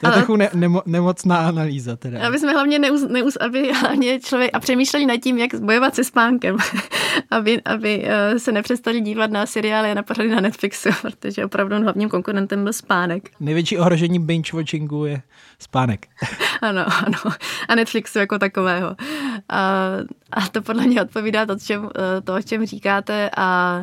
[0.00, 2.26] To je trochu ne, nemo, nemocná analýza teda.
[2.26, 6.04] Aby jsme hlavně neuz, neuz, aby hlavně člověk a přemýšleli nad tím, jak bojovat se
[6.04, 6.56] spánkem,
[7.30, 11.82] aby, aby uh, se nepřestali dívat na seriály a na pořady na Netflixu, protože opravdu
[11.82, 13.30] hlavním konkurentem byl spánek.
[13.40, 15.22] Největší ohrožení binge-watchingu je
[15.58, 16.06] spánek.
[16.62, 17.34] ano, ano.
[17.68, 18.96] A Netflixu jako takového.
[19.48, 19.90] A,
[20.32, 23.80] a to podle mě odpovídá to, čem, eh, to, o čem říkáte a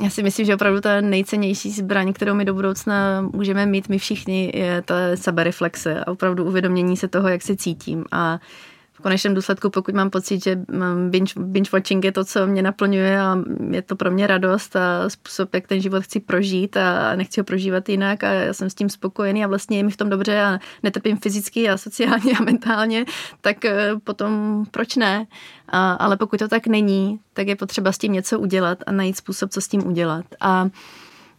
[0.00, 3.98] já si myslím, že opravdu ta nejcennější zbraň, kterou my do budoucna můžeme mít my
[3.98, 8.04] všichni, je ta sebereflexe a opravdu uvědomění se toho, jak se cítím.
[8.12, 8.40] A
[9.00, 10.60] v konečném důsledku, pokud mám pocit, že
[11.08, 13.38] binge, binge watching je to, co mě naplňuje a
[13.70, 17.44] je to pro mě radost a způsob, jak ten život chci prožít a nechci ho
[17.44, 20.42] prožívat jinak a já jsem s tím spokojený a vlastně je mi v tom dobře
[20.42, 23.04] a netrpím fyzicky a sociálně a mentálně,
[23.40, 25.26] tak eh, potom proč ne?
[25.68, 29.16] A, ale pokud to tak není, tak je potřeba s tím něco udělat a najít
[29.16, 30.24] způsob, co s tím udělat.
[30.40, 30.68] A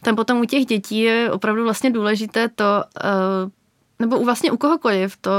[0.02, 3.50] tam potom u těch dětí je opravdu vlastně důležité to, uh,
[4.02, 5.30] nebo u vlastně u kohokoliv, to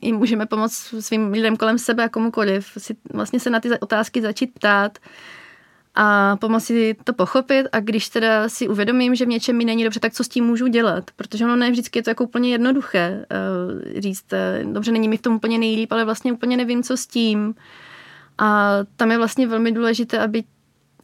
[0.00, 4.22] jim můžeme pomoct svým lidem kolem sebe a komukoliv, si vlastně se na ty otázky
[4.22, 4.98] začít ptát
[5.94, 10.00] a pomoci to pochopit a když teda si uvědomím, že v něčem mi není dobře,
[10.00, 13.26] tak co s tím můžu dělat, protože ono ne vždycky je to jako úplně jednoduché
[13.94, 16.96] uh, říct, uh, dobře, není mi v tom úplně nejlíp, ale vlastně úplně nevím, co
[16.96, 17.54] s tím.
[18.38, 20.44] A tam je vlastně velmi důležité, aby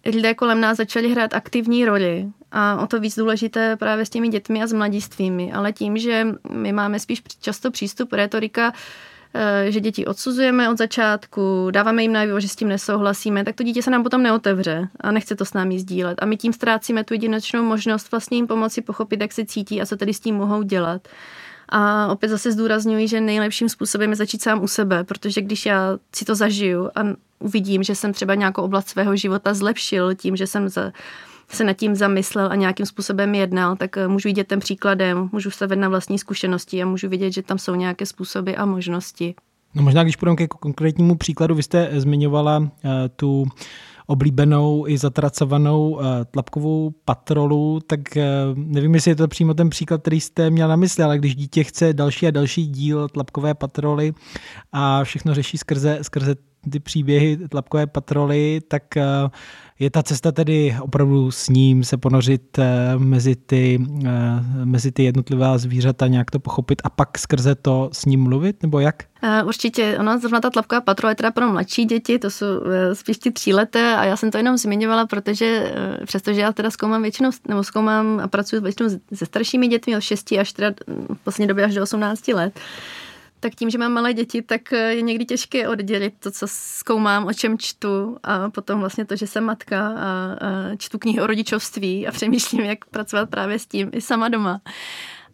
[0.06, 2.26] lidé kolem nás začali hrát aktivní roli.
[2.52, 5.52] A o to víc důležité právě s těmi dětmi a s mladistvými.
[5.52, 8.72] Ale tím, že my máme spíš často přístup retorika,
[9.34, 13.62] eh, že děti odsuzujeme od začátku, dáváme jim najevo, že s tím nesouhlasíme, tak to
[13.62, 16.22] dítě se nám potom neotevře a nechce to s námi sdílet.
[16.22, 19.86] A my tím ztrácíme tu jedinečnou možnost vlastně jim pomoci pochopit, jak se cítí a
[19.86, 21.08] co tedy s tím mohou dělat.
[21.68, 25.98] A opět zase zdůrazňuji, že nejlepším způsobem je začít sám u sebe, protože když já
[26.16, 27.02] si to zažiju a
[27.38, 30.92] uvidím, že jsem třeba nějakou oblast svého života zlepšil tím, že jsem za,
[31.48, 35.50] se nad tím zamyslel a nějakým způsobem jednal, tak eh, můžu jít těm příkladem, můžu
[35.50, 39.34] stavět na vlastní zkušenosti a můžu vidět, že tam jsou nějaké způsoby a možnosti.
[39.74, 42.68] No možná, když půjdeme ke konkrétnímu příkladu, vy jste zmiňovala uh,
[43.16, 43.46] tu
[44.06, 48.22] oblíbenou i zatracovanou uh, tlapkovou patrolu, tak uh,
[48.56, 51.64] nevím, jestli je to přímo ten příklad, který jste měl na mysli, ale když dítě
[51.64, 54.12] chce další a další díl tlapkové patroly
[54.72, 56.34] a všechno řeší skrze, skrze
[56.70, 59.30] ty příběhy tlapkové patroly, tak uh,
[59.78, 64.10] je ta cesta tedy opravdu s ním se ponořit eh, mezi ty, eh,
[64.64, 68.80] mezi ty jednotlivá zvířata, nějak to pochopit a pak skrze to s ním mluvit, nebo
[68.80, 68.96] jak?
[69.22, 72.46] Eh, určitě, ono zrovna ta tlapková patrola je teda pro mladší děti, to jsou
[72.92, 75.72] spíš ty tříleté a já jsem to jenom zmiňovala, protože
[76.06, 80.32] přestože já teda zkoumám většinou, nebo zkoumám a pracuji většinou se staršími dětmi od 6
[80.40, 80.74] až teda
[81.14, 82.60] v poslední době až do 18 let,
[83.40, 87.26] tak tím, že mám malé děti, tak eh, je někdy těžké oddělit to, co zkoumám,
[87.26, 91.26] o čem čtu a potom vlastně to, že jsem matka a, a čtu knihy o
[91.26, 94.60] rodičovství a přemýšlím, jak pracovat právě s tím i sama doma.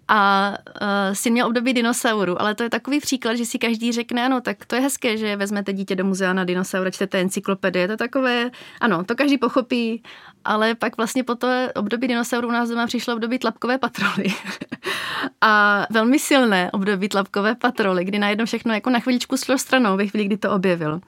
[0.09, 4.27] A uh, syn měl období dinosauru, ale to je takový příklad, že si každý řekne,
[4.27, 7.97] ano, tak to je hezké, že vezmete dítě do muzea na dinosaura, čtete encyklopedie, to
[7.97, 10.03] takové, ano, to každý pochopí,
[10.45, 14.25] ale pak vlastně po to období dinosauru u nás doma přišlo období tlapkové patroly.
[15.41, 20.07] a velmi silné období tlapkové patroly, kdy najednou všechno jako na chviličku šlo stranou ve
[20.07, 21.01] chvíli, kdy to objevil.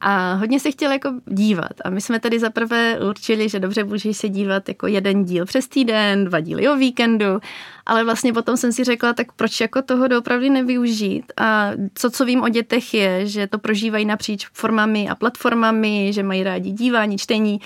[0.00, 1.72] A hodně se chtěl jako dívat.
[1.84, 5.68] A my jsme tedy zaprvé určili, že dobře můžeš se dívat jako jeden díl přes
[5.68, 7.40] týden, dva díly o víkendu,
[7.86, 11.32] ale vlastně potom jsem si řekla, tak proč jako toho doopravdy nevyužít.
[11.36, 16.22] A co, co vím o dětech je, že to prožívají napříč formami a platformami, že
[16.22, 17.60] mají rádi dívání, čtení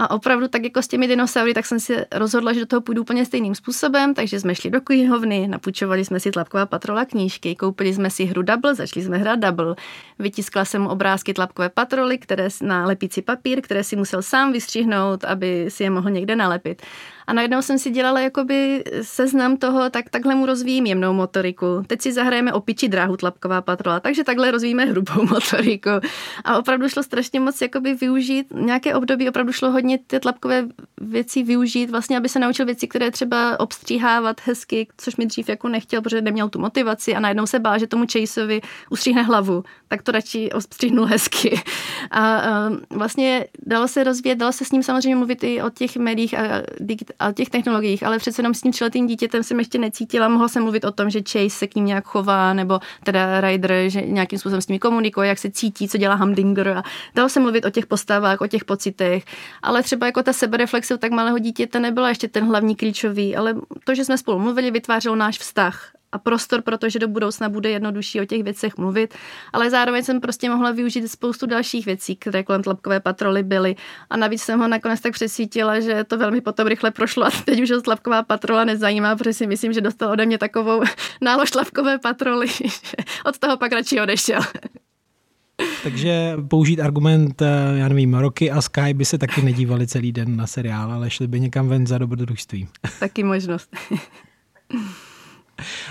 [0.00, 3.02] A opravdu tak jako s těmi dinosaury, tak jsem si rozhodla, že do toho půjdu
[3.02, 7.94] úplně stejným způsobem, takže jsme šli do knihovny, napůjčovali jsme si Tlapková patrola knížky, koupili
[7.94, 9.76] jsme si hru Double, začali jsme hrát Double.
[10.18, 15.66] Vytiskla jsem obrázky Tlapkové patroly, které na lepící papír, které si musel sám vystřihnout, aby
[15.68, 16.82] si je mohl někde nalepit.
[17.30, 21.82] A najednou jsem si dělala jakoby seznam toho, tak takhle mu rozvíjím jemnou motoriku.
[21.86, 25.90] Teď si zahrajeme opičí dráhu tlapková patrola, takže takhle rozvíjíme hrubou motoriku.
[26.44, 30.66] A opravdu šlo strašně moc jakoby využít, nějaké období opravdu šlo hodně ty tlapkové
[31.00, 35.68] věci využít, vlastně aby se naučil věci, které třeba obstříhávat hezky, což mi dřív jako
[35.68, 40.02] nechtěl, protože neměl tu motivaci a najednou se bál, že tomu Chaseovi ustříhne hlavu, tak
[40.02, 41.60] to radši obstříhnul hezky.
[42.10, 45.96] A, a vlastně dalo se rozvíjet, dalo se s ním samozřejmě mluvit i o těch
[45.96, 49.78] médiích a digit, a těch technologiích, ale přece jenom s tím třiletým dítětem jsem ještě
[49.78, 50.28] necítila.
[50.28, 53.72] Mohla jsem mluvit o tom, že Chase se k ním nějak chová, nebo teda Ryder,
[53.88, 56.68] že nějakým způsobem s nimi komunikuje, jak se cítí, co dělá Hamdinger.
[56.68, 56.82] A
[57.14, 59.24] dalo se mluvit o těch postavách, o těch pocitech,
[59.62, 63.54] ale třeba jako ta sebereflexe tak malého dítěte nebyla ještě ten hlavní klíčový, ale
[63.84, 68.20] to, že jsme spolu mluvili, vytvářelo náš vztah a prostor, protože do budoucna bude jednodušší
[68.20, 69.14] o těch věcech mluvit,
[69.52, 73.76] ale zároveň jsem prostě mohla využít spoustu dalších věcí, které kolem tlapkové patroly byly
[74.10, 77.62] a navíc jsem ho nakonec tak přesvítila, že to velmi potom rychle prošlo a teď
[77.62, 80.82] už ho tlapková patrola nezajímá, protože si myslím, že dostal ode mě takovou
[81.20, 82.64] nálož tlapkové patroly, že
[83.24, 84.40] od toho pak radši odešel.
[85.82, 87.46] Takže použít argument, eh,
[87.76, 91.26] já nevím, Roky a Sky by se taky nedívali celý den na seriál, ale šli
[91.26, 92.68] by někam ven za dobrodružství.
[93.00, 93.76] Taky možnost.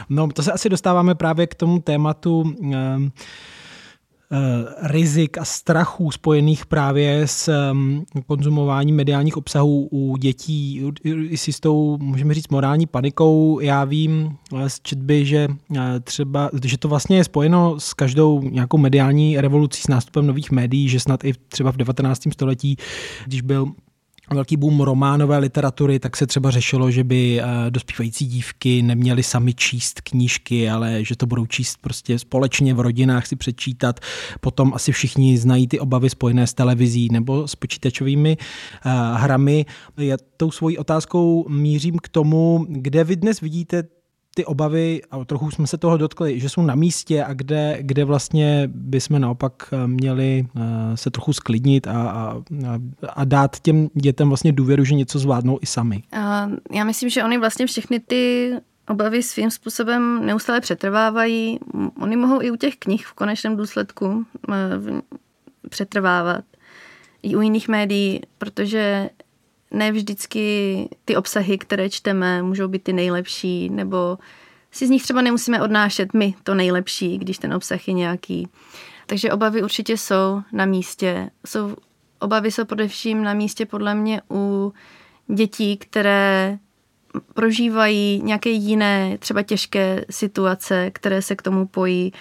[0.10, 3.12] No, to se asi dostáváme právě k tomu tématu um,
[4.82, 11.97] rizik a strachů spojených právě s ehm, konzumováním mediálních obsahů u dětí, i s jistou,
[11.97, 13.60] můžeme říct, morální panikou.
[13.60, 15.47] Já vím eh, z četby, že
[16.03, 20.89] třeba, že to vlastně je spojeno s každou nějakou mediální revolucí, s nástupem nových médií,
[20.89, 22.21] že snad i třeba v 19.
[22.34, 22.77] století,
[23.25, 23.71] když byl
[24.34, 29.54] velký boom románové literatury, tak se třeba řešilo, že by eh, dospívající dívky neměly sami
[29.54, 34.00] číst knížky, ale že to budou číst prostě společně v rodinách si přečítat.
[34.42, 39.65] Potom asi všichni znají ty obavy spojené s televizí nebo s počítačovými eh, hrami.
[39.98, 43.84] Já tou svojí otázkou mířím k tomu, kde vy dnes vidíte
[44.36, 48.06] ty obavy, a trochu jsme se toho dotkli, že jsou na místě a kde, kde
[48.06, 52.42] vlastně bychom naopak eh, měli eh, se trochu sklidnit a, a,
[53.10, 56.04] a dát těm dětem vlastně důvěru, že něco zvládnou i sami.
[56.72, 58.54] Já myslím, že oni vlastně všechny ty
[58.89, 61.60] obavy svým způsobem neustále přetrvávají.
[62.02, 64.54] Oni mohou i u těch knih v konečném důsledku eh,
[65.70, 66.46] přetrvávat.
[67.24, 69.10] I u jiných médií, protože
[69.71, 74.17] ne vždycky ty obsahy, které čteme, můžou být ty nejlepší, nebo
[74.71, 78.47] si z nich třeba nemusíme odnášet my to nejlepší, když ten obsah je nějaký.
[79.05, 81.29] Takže obavy určitě jsou na místě.
[81.45, 81.75] Jsou,
[82.19, 84.73] obavy jsou především na místě podle mě u
[85.27, 86.58] dětí, které
[87.34, 92.13] prožívají nějaké jiné, třeba těžké situace, které se k tomu pojí.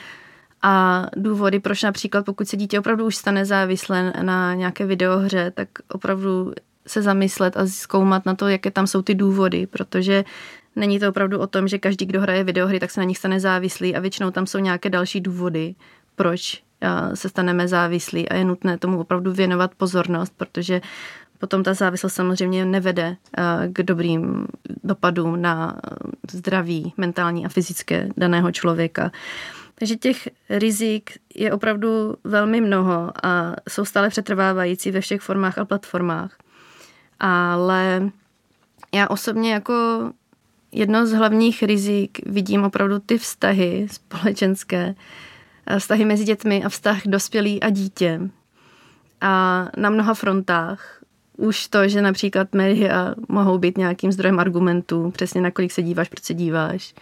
[0.62, 5.68] A důvody, proč například, pokud se dítě opravdu už stane závislé na nějaké videohře, tak
[5.88, 6.52] opravdu
[6.88, 10.24] se zamyslet a zkoumat na to, jaké tam jsou ty důvody, protože
[10.76, 13.40] není to opravdu o tom, že každý, kdo hraje videohry, tak se na nich stane
[13.40, 15.74] závislý a většinou tam jsou nějaké další důvody,
[16.16, 16.62] proč
[17.14, 20.80] se staneme závislí a je nutné tomu opravdu věnovat pozornost, protože
[21.38, 23.16] potom ta závislost samozřejmě nevede
[23.72, 24.46] k dobrým
[24.84, 25.80] dopadům na
[26.30, 29.10] zdraví mentální a fyzické daného člověka.
[29.74, 35.64] Takže těch rizik je opravdu velmi mnoho a jsou stále přetrvávající ve všech formách a
[35.64, 36.36] platformách
[37.20, 38.10] ale
[38.94, 39.74] já osobně jako
[40.72, 44.94] jedno z hlavních rizik vidím opravdu ty vztahy společenské,
[45.66, 48.20] eh, vztahy mezi dětmi a vztah dospělý a dítě.
[49.20, 50.98] A na mnoha frontách
[51.36, 56.08] už to, že například média mohou být nějakým zdrojem argumentů, přesně na kolik se díváš,
[56.08, 56.94] proč se díváš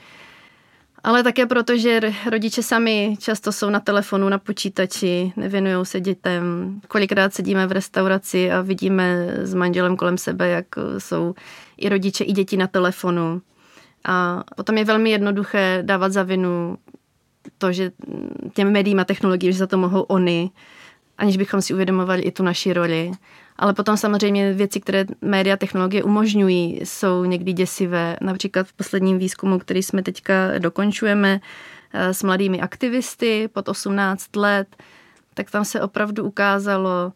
[1.06, 6.74] ale také proto, že rodiče sami často jsou na telefonu, na počítači, nevěnují se dětem.
[6.88, 10.66] Kolikrát sedíme v restauraci a vidíme s manželem kolem sebe, jak
[10.98, 11.34] jsou
[11.76, 13.42] i rodiče, i děti na telefonu.
[14.04, 16.78] A potom je velmi jednoduché dávat za vinu
[17.58, 17.92] to, že
[18.54, 20.50] těm médiím a technologiím, že za to mohou oni,
[21.18, 23.10] aniž bychom si uvědomovali i tu naši roli.
[23.58, 28.16] Ale potom samozřejmě věci, které média technologie umožňují, jsou někdy děsivé.
[28.20, 31.40] Například v posledním výzkumu, který jsme teďka dokončujeme
[31.92, 34.76] eh, s mladými aktivisty pod 18 let,
[35.34, 37.12] tak tam se opravdu ukázalo,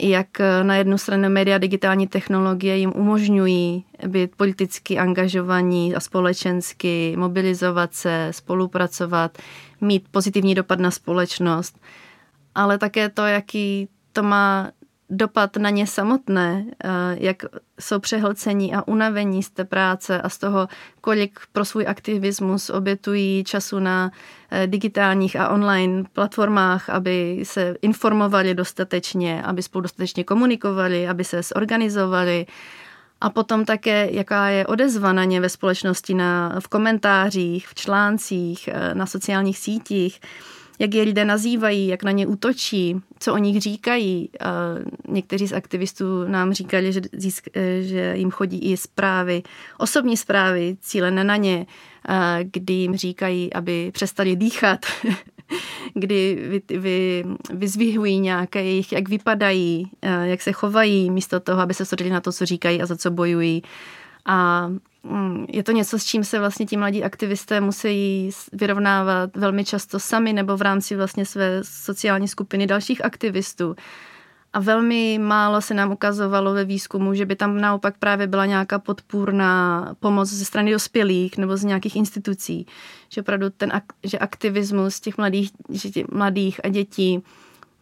[0.00, 7.14] jak eh, na jednu stranu média digitální technologie jim umožňují být politicky angažovaní a společensky,
[7.16, 9.38] mobilizovat se, spolupracovat,
[9.80, 11.80] mít pozitivní dopad na společnost,
[12.54, 14.70] ale také to, jaký to má
[15.10, 17.42] dopad na ně samotné, eh, jak
[17.80, 20.68] jsou přehlcení a unavení z té práce a z toho,
[21.00, 24.10] kolik pro svůj aktivismus obětují času na
[24.50, 31.42] eh, digitálních a online platformách, aby se informovali dostatečně, aby spolu dostatečně komunikovali, aby se
[31.42, 32.46] zorganizovali.
[33.20, 38.68] A potom také, jaká je odezva na ně ve společnosti, na, v komentářích, v článcích,
[38.72, 40.20] eh, na sociálních sítích
[40.80, 44.30] jak je lidé nazývají, jak na ně útočí, co o nich říkají.
[45.08, 47.00] Někteří z aktivistů nám říkali, že,
[47.80, 49.42] že jim chodí i zprávy,
[49.78, 51.66] osobní zprávy cílené na ně,
[52.42, 54.86] kdy jim říkají, aby přestali dýchat,
[55.94, 57.24] kdy vy, vy,
[57.54, 59.90] vyzvihují nějaké jejich, jak vypadají,
[60.22, 63.10] jak se chovají, místo toho, aby se shodili na to, co říkají a za co
[63.10, 63.62] bojují.
[64.26, 64.70] A
[65.48, 70.32] je to něco, s čím se vlastně ti mladí aktivisté musí vyrovnávat velmi často sami
[70.32, 73.76] nebo v rámci vlastně své sociální skupiny dalších aktivistů.
[74.52, 78.78] A velmi málo se nám ukazovalo ve výzkumu, že by tam naopak právě byla nějaká
[78.78, 82.66] podpůrná pomoc ze strany dospělých nebo z nějakých institucí.
[83.08, 83.72] Že opravdu ten,
[84.04, 87.22] že aktivismus těch mladých, že těch mladých a dětí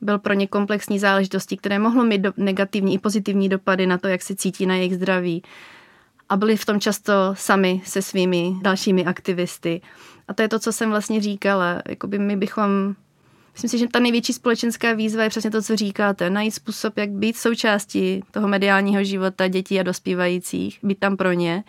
[0.01, 4.09] byl pro ně komplexní záležitostí, které mohlo mít do, negativní i pozitivní dopady na to,
[4.09, 5.43] jak se cítí na jejich zdraví
[6.29, 9.81] a byli v tom často sami se svými dalšími aktivisty.
[10.29, 11.83] A to je to, co jsem vlastně říkala.
[11.89, 12.95] Jakoby my bychom
[13.53, 16.31] Myslím si, že ta největší společenská výzva je přesně to, co říkáte.
[16.31, 21.65] Najít způsob, jak být součástí toho mediálního života dětí a dospívajících, být tam pro ně,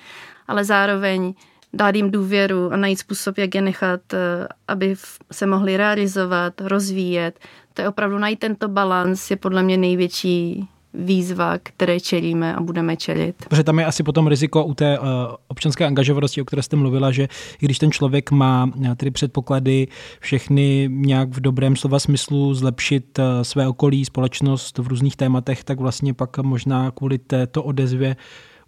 [0.47, 1.33] ale zároveň
[1.73, 4.95] dát jim důvěru a najít způsob, jak je nechat, eh, aby
[5.31, 7.39] se mohli realizovat, rozvíjet.
[7.73, 12.97] To je opravdu najít tento balans, je podle mě největší výzva, které čelíme a budeme
[12.97, 13.35] čelit.
[13.49, 15.05] Protože tam je asi potom riziko u té uh,
[15.47, 17.27] občanské angažovanosti, o které jste mluvila, že
[17.61, 19.87] i když ten člověk má uh, tedy předpoklady
[20.19, 25.79] všechny nějak v dobrém slova smyslu zlepšit uh, své okolí, společnost v různých tématech, tak
[25.79, 28.15] vlastně pak možná kvůli této odezvě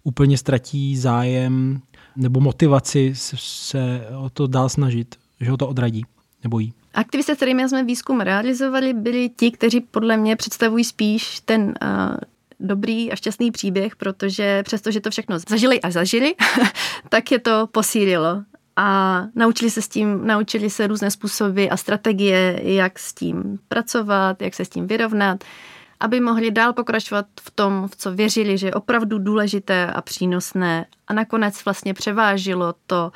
[0.04, 1.80] úplně ztratí zájem
[2.16, 6.04] nebo motivaci se o to dál snažit, že ho to odradí
[6.42, 6.72] nebo jí.
[6.94, 12.16] Aktivisté, kterými jsme výzkum realizovali, byli ti, kteří podle mě představují spíš ten uh,
[12.60, 16.34] dobrý a šťastný příběh, protože přestože to všechno zažili a zažili,
[17.08, 18.42] tak je to posílilo.
[18.76, 24.42] A naučili se s tím, naučili se různé způsoby a strategie, jak s tím pracovat,
[24.42, 25.44] jak se s tím vyrovnat,
[26.00, 30.86] aby mohli dál pokračovat v tom, v co věřili, že je opravdu důležité a přínosné.
[31.08, 33.12] A nakonec vlastně převážilo to,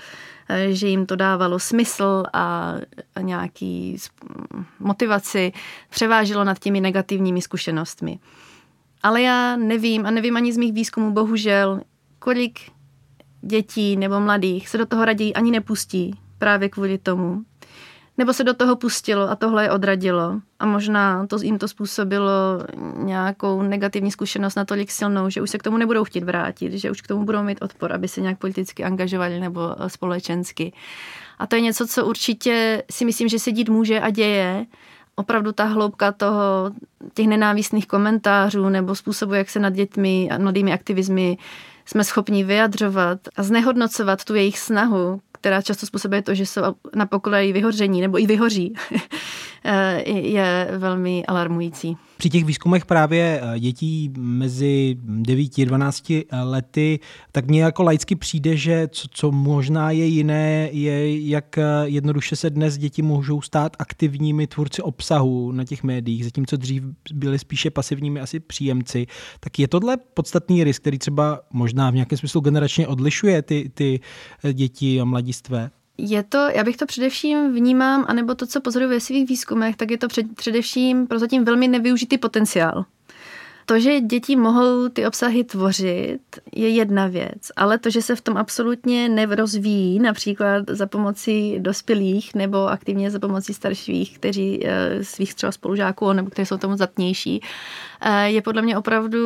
[0.68, 2.74] že jim to dávalo smysl a
[3.20, 3.96] nějaký
[4.80, 5.52] motivaci,
[5.90, 8.18] převážilo nad těmi negativními zkušenostmi.
[9.02, 11.80] Ale já nevím a nevím ani z mých výzkumů, bohužel,
[12.18, 12.60] kolik
[13.40, 17.42] dětí nebo mladých se do toho raději ani nepustí právě kvůli tomu,
[18.18, 20.40] nebo se do toho pustilo a tohle je odradilo.
[20.58, 22.32] A možná to jim to způsobilo
[22.96, 27.00] nějakou negativní zkušenost natolik silnou, že už se k tomu nebudou chtít vrátit, že už
[27.00, 30.72] k tomu budou mít odpor, aby se nějak politicky angažovali nebo eh, společensky.
[31.38, 34.66] A to je něco, co určitě si myslím, že se dít může a děje.
[35.16, 36.70] Opravdu ta hloubka toho,
[37.14, 41.38] těch nenávistných komentářů nebo způsobu, jak se nad dětmi a mladými aktivizmy
[41.86, 46.62] jsme schopni vyjadřovat a znehodnocovat tu jejich snahu, která často způsobuje to, že jsou
[46.94, 48.74] na pokolaji vyhoření nebo i vyhoří,
[50.06, 51.96] je velmi alarmující.
[52.16, 56.12] Při těch výzkumech právě eh, dětí mezi 9 a 12
[56.42, 57.00] lety,
[57.32, 62.36] tak mně jako laicky přijde, že co, co možná je jiné, je, jak eh, jednoduše
[62.36, 67.70] se dnes děti můžou stát aktivními tvůrci obsahu na těch médiích, zatímco dřív byli spíše
[67.70, 69.06] pasivními asi příjemci.
[69.40, 74.00] Tak je tohle podstatný risk, který třeba možná v nějakém smyslu generačně odlišuje ty, ty
[74.52, 75.70] děti a mladistvé?
[75.98, 79.90] Je to, já bych to především vnímám, anebo to, co pozoruji ve svých výzkumech, tak
[79.90, 82.84] je to před, především prozatím velmi nevyužitý potenciál.
[83.68, 86.20] To, že děti mohou ty obsahy tvořit,
[86.54, 92.34] je jedna věc, ale to, že se v tom absolutně nerozvíjí, například za pomocí dospělých
[92.34, 97.42] nebo aktivně za pomocí starších, kteří eh, svých třeba spolužáků nebo kteří jsou tomu zatnější,
[98.00, 99.18] eh, je podle mě opravdu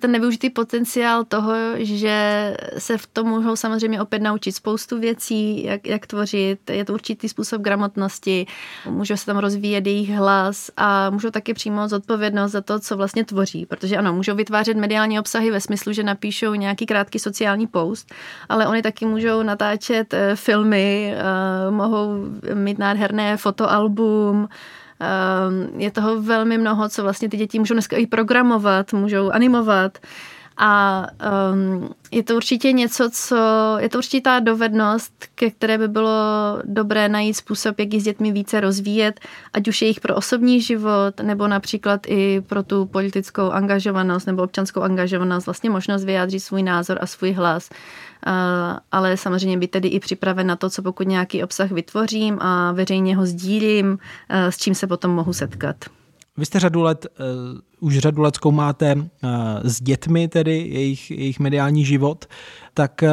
[0.00, 5.86] ten nevyužitý potenciál toho, že se v tom můžou samozřejmě opět naučit spoustu věcí, jak,
[5.86, 8.46] jak tvořit, je to určitý způsob gramotnosti,
[8.90, 13.24] můžou se tam rozvíjet jejich hlas a můžou taky přijmout zodpovědnost za to, co vlastně
[13.24, 17.66] tvoří, protože protože ano, můžou vytvářet mediální obsahy ve smyslu, že napíšou nějaký krátký sociální
[17.66, 18.14] post,
[18.48, 22.24] ale oni taky můžou natáčet eh, filmy, eh, mohou
[22.54, 24.48] mít nádherné fotoalbum,
[25.00, 25.06] eh,
[25.76, 29.98] je toho velmi mnoho, co vlastně ty děti můžou dneska i programovat, můžou animovat.
[30.58, 31.06] A
[31.52, 33.36] um, je to určitě něco, co,
[33.78, 36.12] je to určitá dovednost, ke které by bylo
[36.64, 39.20] dobré najít způsob, jak ji s dětmi více rozvíjet,
[39.52, 44.42] ať už je jich pro osobní život, nebo například i pro tu politickou angažovanost nebo
[44.42, 47.70] občanskou angažovanost, vlastně možnost vyjádřit svůj názor a svůj hlas.
[48.26, 48.32] Uh,
[48.92, 53.16] ale samozřejmě být tedy i připraven na to, co pokud nějaký obsah vytvořím a veřejně
[53.16, 53.98] ho sdílím, uh,
[54.50, 55.76] s čím se potom mohu setkat.
[56.38, 57.06] Vy jste řadu let,
[57.80, 59.00] uh, už řadu let zkoumáte uh,
[59.62, 62.26] s dětmi tedy jejich, jejich mediální život,
[62.74, 63.08] tak uh,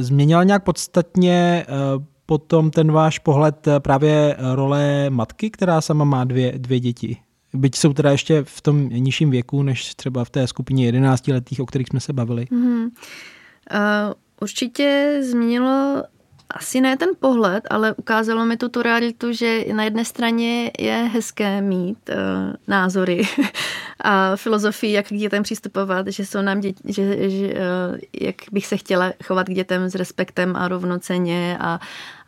[0.00, 6.52] změnila nějak podstatně uh, potom ten váš pohled právě role matky, která sama má dvě,
[6.56, 7.16] dvě děti?
[7.54, 11.60] Byť jsou teda ještě v tom nižším věku, než třeba v té skupině 11 letých,
[11.60, 12.44] o kterých jsme se bavili.
[12.44, 12.84] Mm-hmm.
[12.84, 16.02] Uh, určitě změnilo
[16.54, 21.10] asi ne ten pohled, ale ukázalo mi tu tu realitu, že na jedné straně je
[21.12, 22.14] hezké mít uh,
[22.66, 23.22] názory
[24.00, 28.66] a filozofii, jak k dětem přistupovat, že jsou nám děti, že, že uh, jak bych
[28.66, 31.80] se chtěla chovat k dětem s respektem a rovnoceně a,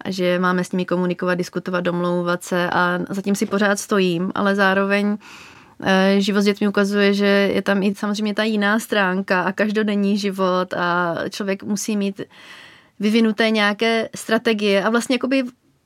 [0.04, 4.54] a že máme s nimi komunikovat, diskutovat, domlouvat se a zatím si pořád stojím, ale
[4.54, 5.16] zároveň uh,
[6.18, 10.74] život s dětmi ukazuje, že je tam i samozřejmě ta jiná stránka a každodenní život
[10.74, 12.20] a člověk musí mít
[13.02, 15.44] vyvinuté nějaké strategie a vlastně jakoby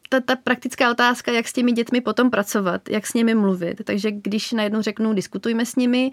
[0.08, 3.84] ta, ta praktická otázka, jak s těmi dětmi potom pracovat, jak s nimi mluvit.
[3.84, 6.10] Takže když najednou řeknu, diskutujme s nimi,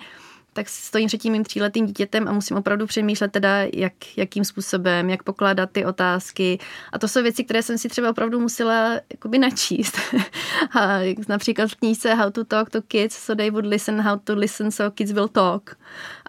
[0.54, 5.10] tak stojím před tím mým tříletým dítětem a musím opravdu přemýšlet teda, jak, jakým způsobem,
[5.10, 6.60] jak pokládat ty otázky.
[6.92, 9.98] A to jsou věci, které jsem si třeba opravdu musela jakoby načíst.
[10.80, 11.00] a
[11.30, 14.72] například v knížce How to Talk to Kids, so they would listen, how to listen,
[14.72, 15.78] so kids will talk.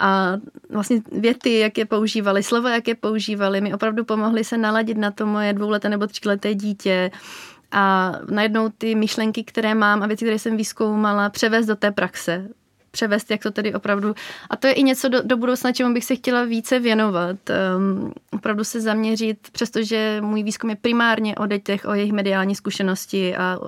[0.01, 0.37] A
[0.71, 5.11] vlastně věty, jak je používali, slova, jak je používali, mi opravdu pomohly se naladit na
[5.11, 7.11] to moje dvouleté nebo tříleté dítě
[7.73, 12.49] a najednou ty myšlenky, které mám a věci, které jsem vyzkoumala, převést do té praxe
[12.95, 14.15] převést, jak to tedy opravdu.
[14.51, 17.37] A to je i něco do, do budoucna, čemu bych se chtěla více věnovat.
[17.51, 23.37] Um, opravdu se zaměřit, přestože můj výzkum je primárně o dětech, o jejich mediální zkušenosti
[23.37, 23.59] a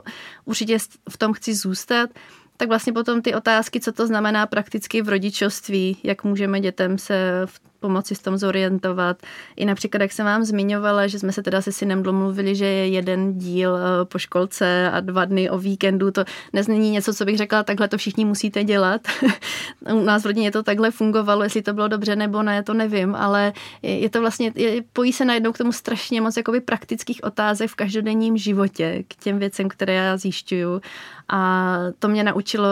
[0.44, 0.78] určitě
[1.10, 2.10] v tom chci zůstat,
[2.56, 7.42] tak vlastně potom ty otázky, co to znamená prakticky v rodičovství, jak můžeme dětem se
[7.46, 9.22] v pomoci s tom zorientovat.
[9.56, 12.88] I například, jak jsem vám zmiňovala, že jsme se teda se synem domluvili, že je
[12.88, 17.36] jeden díl eh, po školce a dva dny o víkendu, to nezní něco, co bych
[17.36, 19.00] řekla, takhle to všichni musíte dělat.
[19.94, 23.14] U nás v rodině to takhle fungovalo, jestli to bylo dobře nebo ne, to nevím,
[23.14, 27.70] ale je to vlastně, je, pojí se najednou k tomu strašně moc jakoby praktických otázek
[27.70, 30.80] v každodenním životě, k těm věcem, které já zjišťuju.
[31.28, 32.66] A to mě naučilo,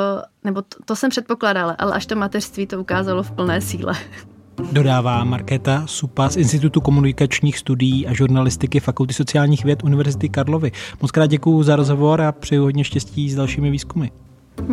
[0.45, 3.95] nebo to, to jsem předpokládala, ale až to mateřství to ukázalo v plné síle.
[4.73, 10.73] Dodává Markéta Supa z Institutu komunikačních studií a žurnalistiky Fakulty sociálních věd Univerzity Karlovy.
[11.03, 14.09] Moc krát děkuji za rozhovor a přeju hodně štěstí s dalšími výzkumy.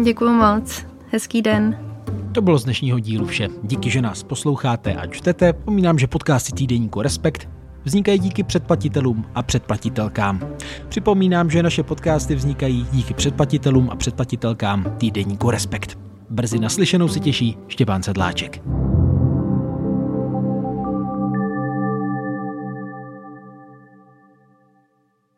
[0.03, 0.85] Děkuji moc.
[1.11, 1.77] Hezký den.
[2.31, 3.47] To bylo z dnešního dílu vše.
[3.63, 5.53] Díky, že nás posloucháte a čtete.
[5.53, 7.49] Pomínám, že podcasty týdeníku Respekt
[7.83, 10.39] vznikají díky předplatitelům a předplatitelkám.
[10.89, 15.99] Připomínám, že naše podcasty vznikají díky předplatitelům a předplatitelkám týdeníku Respekt.
[16.29, 18.61] Brzy naslyšenou si těší Štěpán Sedláček.